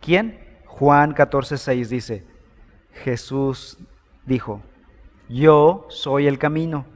[0.00, 0.38] ¿Quién?
[0.66, 2.24] Juan 14:6 dice,
[3.04, 3.78] Jesús
[4.26, 4.62] dijo,
[5.28, 6.86] yo soy el camino,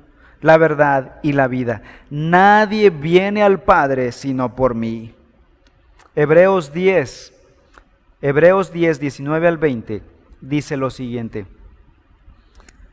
[0.40, 1.82] la verdad y la vida.
[2.10, 5.14] Nadie viene al Padre sino por mí.
[6.14, 7.32] Hebreos 10,
[8.20, 10.02] Hebreos 10, 19 al 20,
[10.40, 11.46] dice lo siguiente.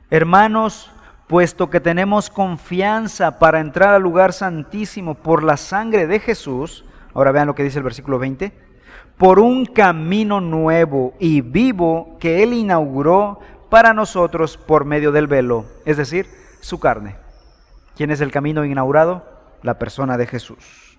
[0.09, 0.91] Hermanos,
[1.29, 7.31] puesto que tenemos confianza para entrar al lugar santísimo por la sangre de Jesús, ahora
[7.31, 8.51] vean lo que dice el versículo 20,
[9.15, 15.65] por un camino nuevo y vivo que Él inauguró para nosotros por medio del velo,
[15.85, 16.25] es decir,
[16.61, 17.15] su carne.
[17.95, 19.23] ¿Quién es el camino inaugurado?
[19.61, 20.97] La persona de Jesús.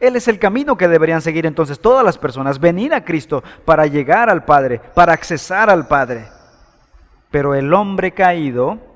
[0.00, 3.86] Él es el camino que deberían seguir entonces todas las personas, venir a Cristo para
[3.86, 6.26] llegar al Padre, para accesar al Padre.
[7.30, 8.88] Pero el hombre caído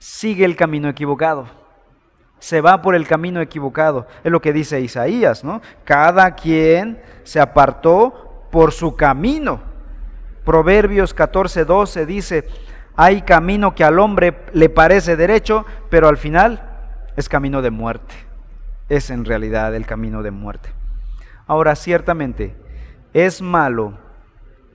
[0.00, 1.46] sigue el camino equivocado.
[2.40, 4.08] Se va por el camino equivocado.
[4.24, 5.60] Es lo que dice Isaías, ¿no?
[5.84, 9.60] Cada quien se apartó por su camino.
[10.44, 12.48] Proverbios 14, 12 dice,
[12.96, 16.62] hay camino que al hombre le parece derecho, pero al final
[17.14, 18.14] es camino de muerte.
[18.88, 20.70] Es en realidad el camino de muerte.
[21.46, 22.56] Ahora, ciertamente,
[23.12, 23.98] es malo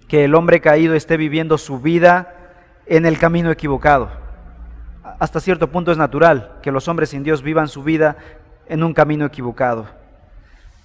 [0.08, 2.36] que el hombre caído esté viviendo su vida
[2.86, 4.25] en el camino equivocado.
[5.20, 8.18] Hasta cierto punto es natural que los hombres sin Dios vivan su vida
[8.68, 9.86] en un camino equivocado.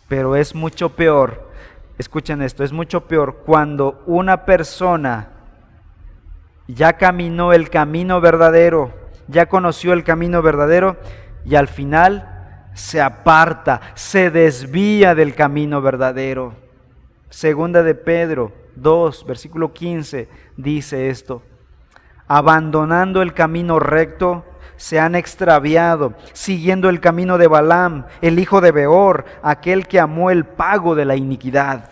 [0.09, 1.51] Pero es mucho peor,
[1.99, 5.29] escuchen esto, es mucho peor cuando una persona
[6.69, 8.93] ya caminó el camino verdadero,
[9.29, 10.97] ya conoció el camino verdadero
[11.45, 16.55] y al final se aparta, se desvía del camino verdadero.
[17.31, 21.43] Segunda de Pedro 2, versículo 15 dice esto.
[22.33, 24.45] Abandonando el camino recto,
[24.77, 30.31] se han extraviado, siguiendo el camino de Balaam, el hijo de Beor, aquel que amó
[30.31, 31.91] el pago de la iniquidad.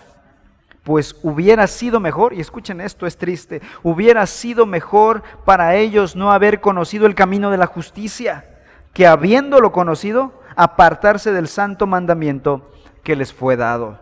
[0.85, 6.31] Pues hubiera sido mejor, y escuchen esto, es triste, hubiera sido mejor para ellos no
[6.31, 8.45] haber conocido el camino de la justicia,
[8.93, 12.71] que habiéndolo conocido, apartarse del santo mandamiento
[13.03, 13.99] que les fue dado.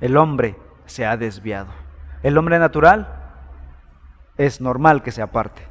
[0.00, 1.68] El hombre se ha desviado.
[2.22, 3.25] El hombre natural
[4.38, 5.62] es normal que se aparte,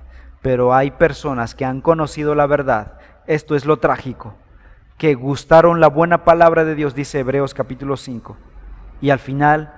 [0.41, 2.99] pero hay personas que han conocido la verdad.
[3.27, 4.35] Esto es lo trágico,
[4.97, 8.37] que gustaron la buena palabra de Dios, dice Hebreos capítulo 5,
[9.01, 9.73] y al final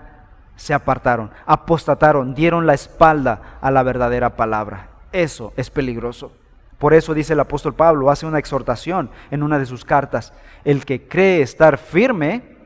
[0.55, 4.89] se apartaron, apostataron, dieron la espalda a la verdadera palabra.
[5.11, 6.31] Eso es peligroso.
[6.77, 10.33] Por eso dice el apóstol Pablo, hace una exhortación en una de sus cartas,
[10.63, 12.57] el que cree estar firme,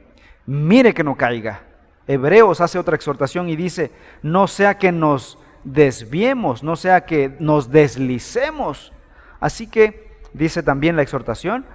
[0.45, 1.61] mire que no caiga.
[2.07, 3.91] Hebreos hace otra exhortación y dice,
[4.21, 8.91] no sea que nos desviemos, no sea que nos deslicemos.
[9.39, 11.65] Así que, dice también la exhortación,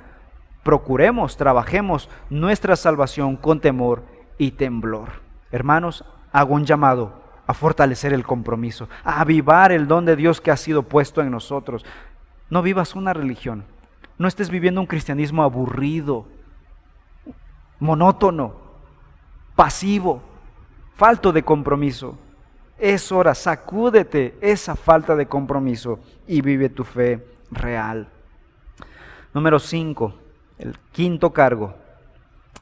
[0.63, 4.05] procuremos, trabajemos nuestra salvación con temor
[4.39, 5.09] y temblor.
[5.53, 10.51] Hermanos, hago un llamado a fortalecer el compromiso, a avivar el don de Dios que
[10.51, 11.85] ha sido puesto en nosotros.
[12.51, 13.65] No vivas una religión,
[14.19, 16.27] no estés viviendo un cristianismo aburrido,
[17.79, 18.57] monótono,
[19.55, 20.23] pasivo,
[20.97, 22.19] falto de compromiso.
[22.79, 28.09] Es hora, sacúdete esa falta de compromiso y vive tu fe real.
[29.33, 30.15] Número 5,
[30.59, 31.75] el quinto cargo.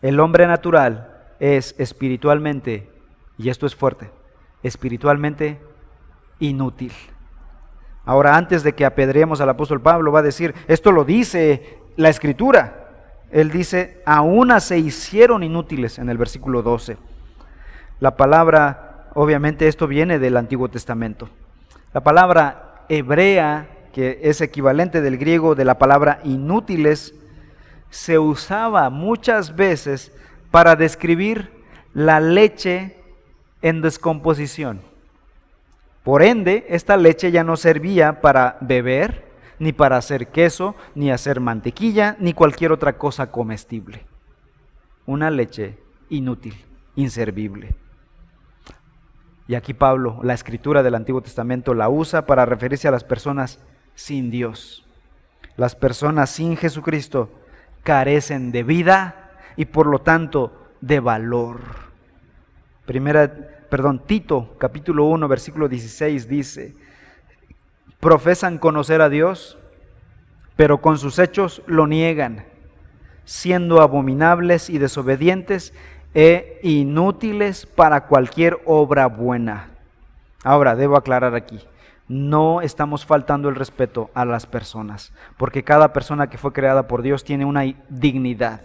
[0.03, 2.91] El hombre natural es espiritualmente,
[3.39, 4.11] y esto es fuerte,
[4.63, 5.61] espiritualmente
[6.39, 6.93] inútil.
[8.05, 12.09] Ahora, antes de que apedreemos al apóstol Pablo, va a decir, esto lo dice la
[12.09, 12.81] escritura.
[13.31, 16.99] Él dice, aún se hicieron inútiles en el versículo 12.
[18.01, 21.29] La palabra, obviamente esto viene del Antiguo Testamento.
[21.93, 27.15] La palabra hebrea, que es equivalente del griego de la palabra inútiles,
[27.91, 30.13] se usaba muchas veces
[30.51, 31.53] para describir
[31.95, 32.97] la leche
[33.63, 34.83] en descomposición.
[36.03, 39.25] Por ende, esta leche ya no servía para beber,
[39.59, 44.05] ni para hacer queso, ni hacer mantequilla, ni cualquier otra cosa comestible.
[45.07, 45.79] Una leche
[46.11, 46.55] inútil,
[46.97, 47.75] inservible.
[49.47, 53.59] Y aquí Pablo, la escritura del Antiguo Testamento, la usa para referirse a las personas
[53.95, 54.87] sin Dios.
[55.57, 57.31] Las personas sin Jesucristo
[57.83, 61.61] carecen de vida y por lo tanto de valor.
[62.87, 63.33] Primera,
[63.71, 66.75] perdón, Tito capítulo 1 versículo 16 dice,
[68.01, 69.59] profesan conocer a Dios,
[70.57, 72.45] pero con sus hechos lo niegan,
[73.25, 75.73] siendo abominables y desobedientes
[76.15, 79.71] e inútiles para cualquier obra buena.
[80.45, 81.61] Ahora, debo aclarar aquí,
[82.09, 87.03] no estamos faltando el respeto a las personas, porque cada persona que fue creada por
[87.03, 88.63] Dios tiene una dignidad.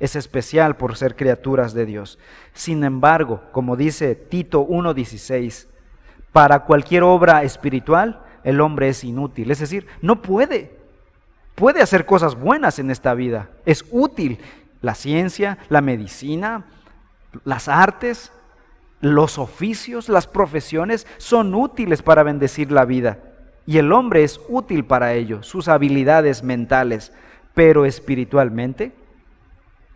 [0.00, 2.18] Es especial por ser criaturas de Dios.
[2.54, 5.68] Sin embargo, como dice Tito 1.16,
[6.32, 9.50] para cualquier obra espiritual, el hombre es inútil.
[9.50, 10.76] Es decir, no puede.
[11.54, 13.50] Puede hacer cosas buenas en esta vida.
[13.64, 14.38] Es útil
[14.80, 16.64] la ciencia, la medicina,
[17.44, 18.32] las artes,
[19.00, 23.18] los oficios, las profesiones son útiles para bendecir la vida.
[23.66, 27.12] Y el hombre es útil para ello, sus habilidades mentales,
[27.54, 28.92] pero espiritualmente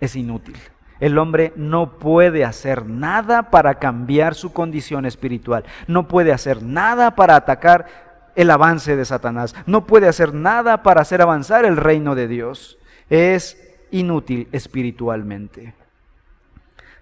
[0.01, 0.57] es inútil.
[0.99, 7.15] El hombre no puede hacer nada para cambiar su condición espiritual, no puede hacer nada
[7.15, 7.87] para atacar
[8.35, 12.79] el avance de Satanás, no puede hacer nada para hacer avanzar el reino de Dios.
[13.11, 13.59] Es
[13.91, 15.75] inútil espiritualmente.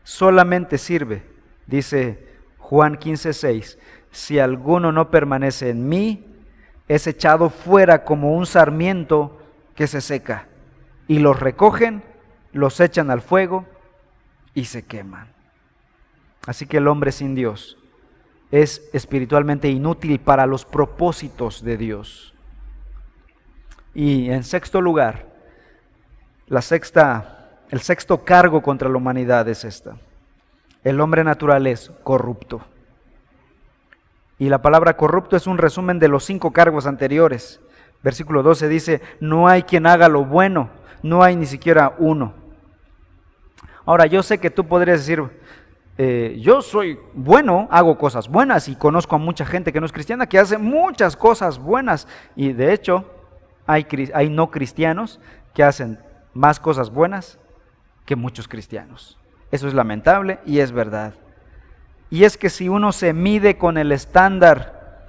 [0.05, 1.23] Solamente sirve,
[1.67, 2.29] dice
[2.59, 3.79] Juan 15:6,
[4.11, 6.27] si alguno no permanece en mí,
[6.87, 9.41] es echado fuera como un sarmiento
[9.75, 10.47] que se seca,
[11.09, 12.03] y los recogen,
[12.53, 13.67] los echan al fuego
[14.55, 15.29] y se queman.
[16.47, 17.79] Así que el hombre sin Dios
[18.51, 22.35] es espiritualmente inútil para los propósitos de Dios.
[23.95, 25.33] Y en sexto lugar,
[26.47, 27.44] la sexta,
[27.75, 29.97] el sexto cargo contra la humanidad es esta.
[30.85, 32.61] El hombre natural es corrupto.
[34.39, 37.61] Y la palabra corrupto es un resumen de los cinco cargos anteriores.
[38.01, 40.71] Versículo 12 dice, no hay quien haga lo bueno,
[41.03, 42.35] no hay ni siquiera uno.
[43.85, 45.25] Ahora, yo sé que tú podrías decir,
[45.99, 49.93] eh, yo soy bueno, hago cosas buenas y conozco a mucha gente que no es
[49.93, 52.07] cristiana que hace muchas cosas buenas.
[52.37, 53.11] Y de hecho,
[53.67, 55.19] hay, hay no cristianos
[55.53, 55.99] que hacen
[56.35, 57.41] más cosas buenas
[58.05, 59.19] que muchos cristianos.
[59.51, 61.15] Eso es lamentable y es verdad.
[62.11, 65.09] Y es que si uno se mide con el estándar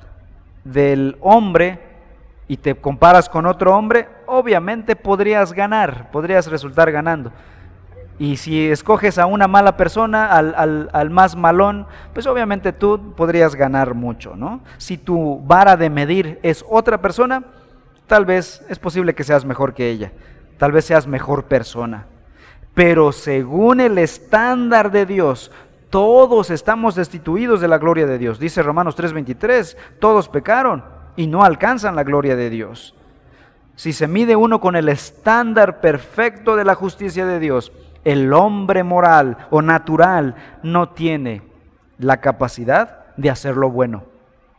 [0.64, 1.80] del hombre
[2.48, 7.32] y te comparas con otro hombre, obviamente podrías ganar, podrías resultar ganando.
[8.18, 13.94] Y si escoges a una mala persona, al, más malón, pues obviamente tú podrías ganar
[13.94, 14.62] mucho, ¿no?
[14.78, 17.44] Si tu vara de medir es otra persona,
[18.08, 20.14] tal vez es posible que seas mejor que ella,
[20.58, 22.06] tal vez seas mejor persona.
[22.76, 25.50] Pero según el estándar de Dios,
[25.90, 28.38] todos estamos destituidos de la gloria de Dios.
[28.38, 30.84] Dice Romanos 3:23, todos pecaron
[31.16, 32.94] y no alcanzan la gloria de Dios.
[33.76, 37.72] Si se mide uno con el estándar perfecto de la justicia de Dios,
[38.04, 41.44] el hombre moral o natural no tiene
[41.98, 44.15] la capacidad de hacer lo bueno.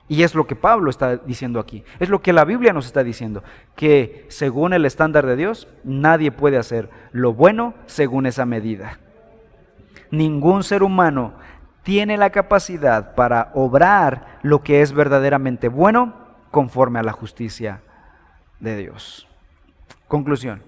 [0.09, 1.85] Y es lo que Pablo está diciendo aquí.
[1.99, 3.43] Es lo que la Biblia nos está diciendo.
[3.75, 9.01] Que según el estándar de Dios, nadie puede hacer lo bueno según esa medida.
[10.11, 11.35] Ningún ser humano
[11.83, 16.15] tiene la capacidad para obrar lo que es verdaderamente bueno
[16.51, 17.81] conforme a la justicia
[18.61, 19.27] de Dios.
[20.07, 20.63] Conclusión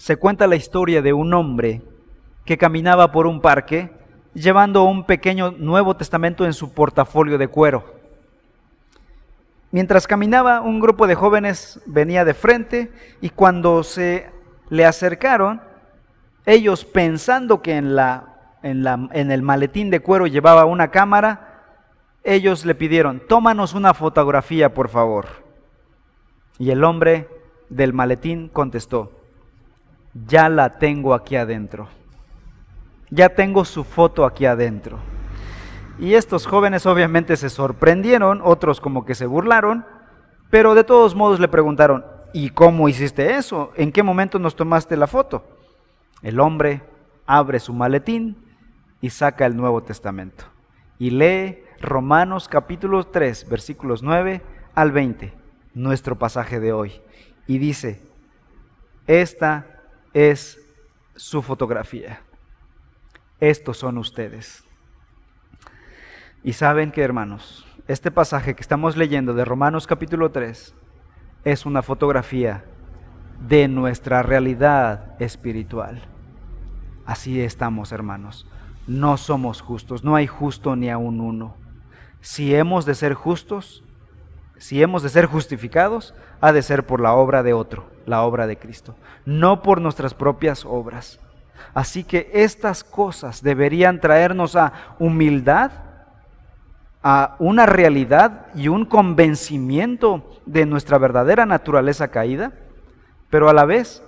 [0.00, 1.82] se cuenta la historia de un hombre
[2.46, 3.92] que caminaba por un parque
[4.34, 8.00] llevando un pequeño Nuevo Testamento en su portafolio de cuero.
[9.72, 14.28] Mientras caminaba, un grupo de jóvenes venía de frente y cuando se
[14.68, 15.60] le acercaron,
[16.44, 17.96] ellos pensando que en,
[18.62, 21.62] en, la, en el maletín de cuero llevaba una cámara,
[22.24, 25.26] ellos le pidieron, tómanos una fotografía, por favor.
[26.58, 27.28] Y el hombre
[27.68, 29.12] del maletín contestó,
[30.26, 31.88] ya la tengo aquí adentro.
[33.10, 34.98] Ya tengo su foto aquí adentro.
[35.98, 39.84] Y estos jóvenes obviamente se sorprendieron, otros como que se burlaron,
[40.48, 43.72] pero de todos modos le preguntaron, ¿y cómo hiciste eso?
[43.76, 45.44] ¿En qué momento nos tomaste la foto?
[46.22, 46.82] El hombre
[47.26, 48.36] abre su maletín
[49.00, 50.44] y saca el Nuevo Testamento
[51.00, 54.42] y lee Romanos capítulo 3, versículos 9
[54.74, 55.32] al 20,
[55.72, 57.00] nuestro pasaje de hoy,
[57.46, 58.02] y dice,
[59.06, 59.66] esta
[60.12, 60.60] es
[61.16, 62.20] su fotografía.
[63.40, 64.64] Estos son ustedes.
[66.44, 70.74] Y saben que, hermanos, este pasaje que estamos leyendo de Romanos capítulo 3
[71.44, 72.64] es una fotografía
[73.48, 76.02] de nuestra realidad espiritual.
[77.06, 78.46] Así estamos, hermanos.
[78.86, 81.56] No somos justos, no hay justo ni aun uno.
[82.20, 83.82] Si hemos de ser justos,
[84.58, 88.46] si hemos de ser justificados, ha de ser por la obra de otro, la obra
[88.46, 91.20] de Cristo, no por nuestras propias obras.
[91.74, 95.70] Así que estas cosas deberían traernos a humildad,
[97.02, 102.52] a una realidad y un convencimiento de nuestra verdadera naturaleza caída,
[103.30, 104.02] pero a la vez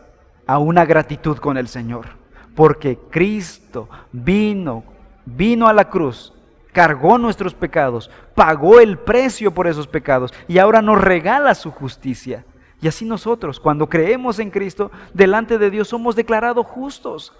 [0.47, 2.07] a una gratitud con el Señor,
[2.55, 4.85] porque Cristo vino,
[5.25, 6.33] vino a la cruz
[6.73, 12.45] cargó nuestros pecados, pagó el precio por esos pecados y ahora nos regala su justicia.
[12.81, 17.33] Y así nosotros, cuando creemos en Cristo, delante de Dios somos declarados justos.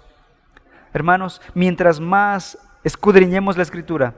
[0.93, 4.13] Hermanos, mientras más escudriñemos la Escritura,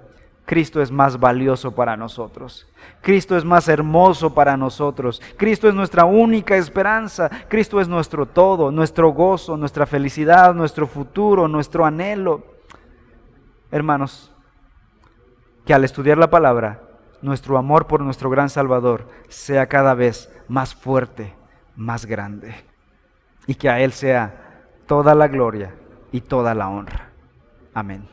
[0.45, 2.67] Cristo es más valioso para nosotros.
[3.01, 5.21] Cristo es más hermoso para nosotros.
[5.37, 7.29] Cristo es nuestra única esperanza.
[7.47, 12.43] Cristo es nuestro todo, nuestro gozo, nuestra felicidad, nuestro futuro, nuestro anhelo.
[13.71, 14.31] hermanos,
[15.65, 16.81] que al estudiar la palabra,
[17.21, 21.33] nuestro amor por nuestro gran Salvador sea cada vez más fuerte,
[21.75, 22.53] más grande,
[23.47, 25.73] y que a Él sea toda la gloria
[26.15, 27.09] y toda la honra.
[27.73, 28.07] Amén.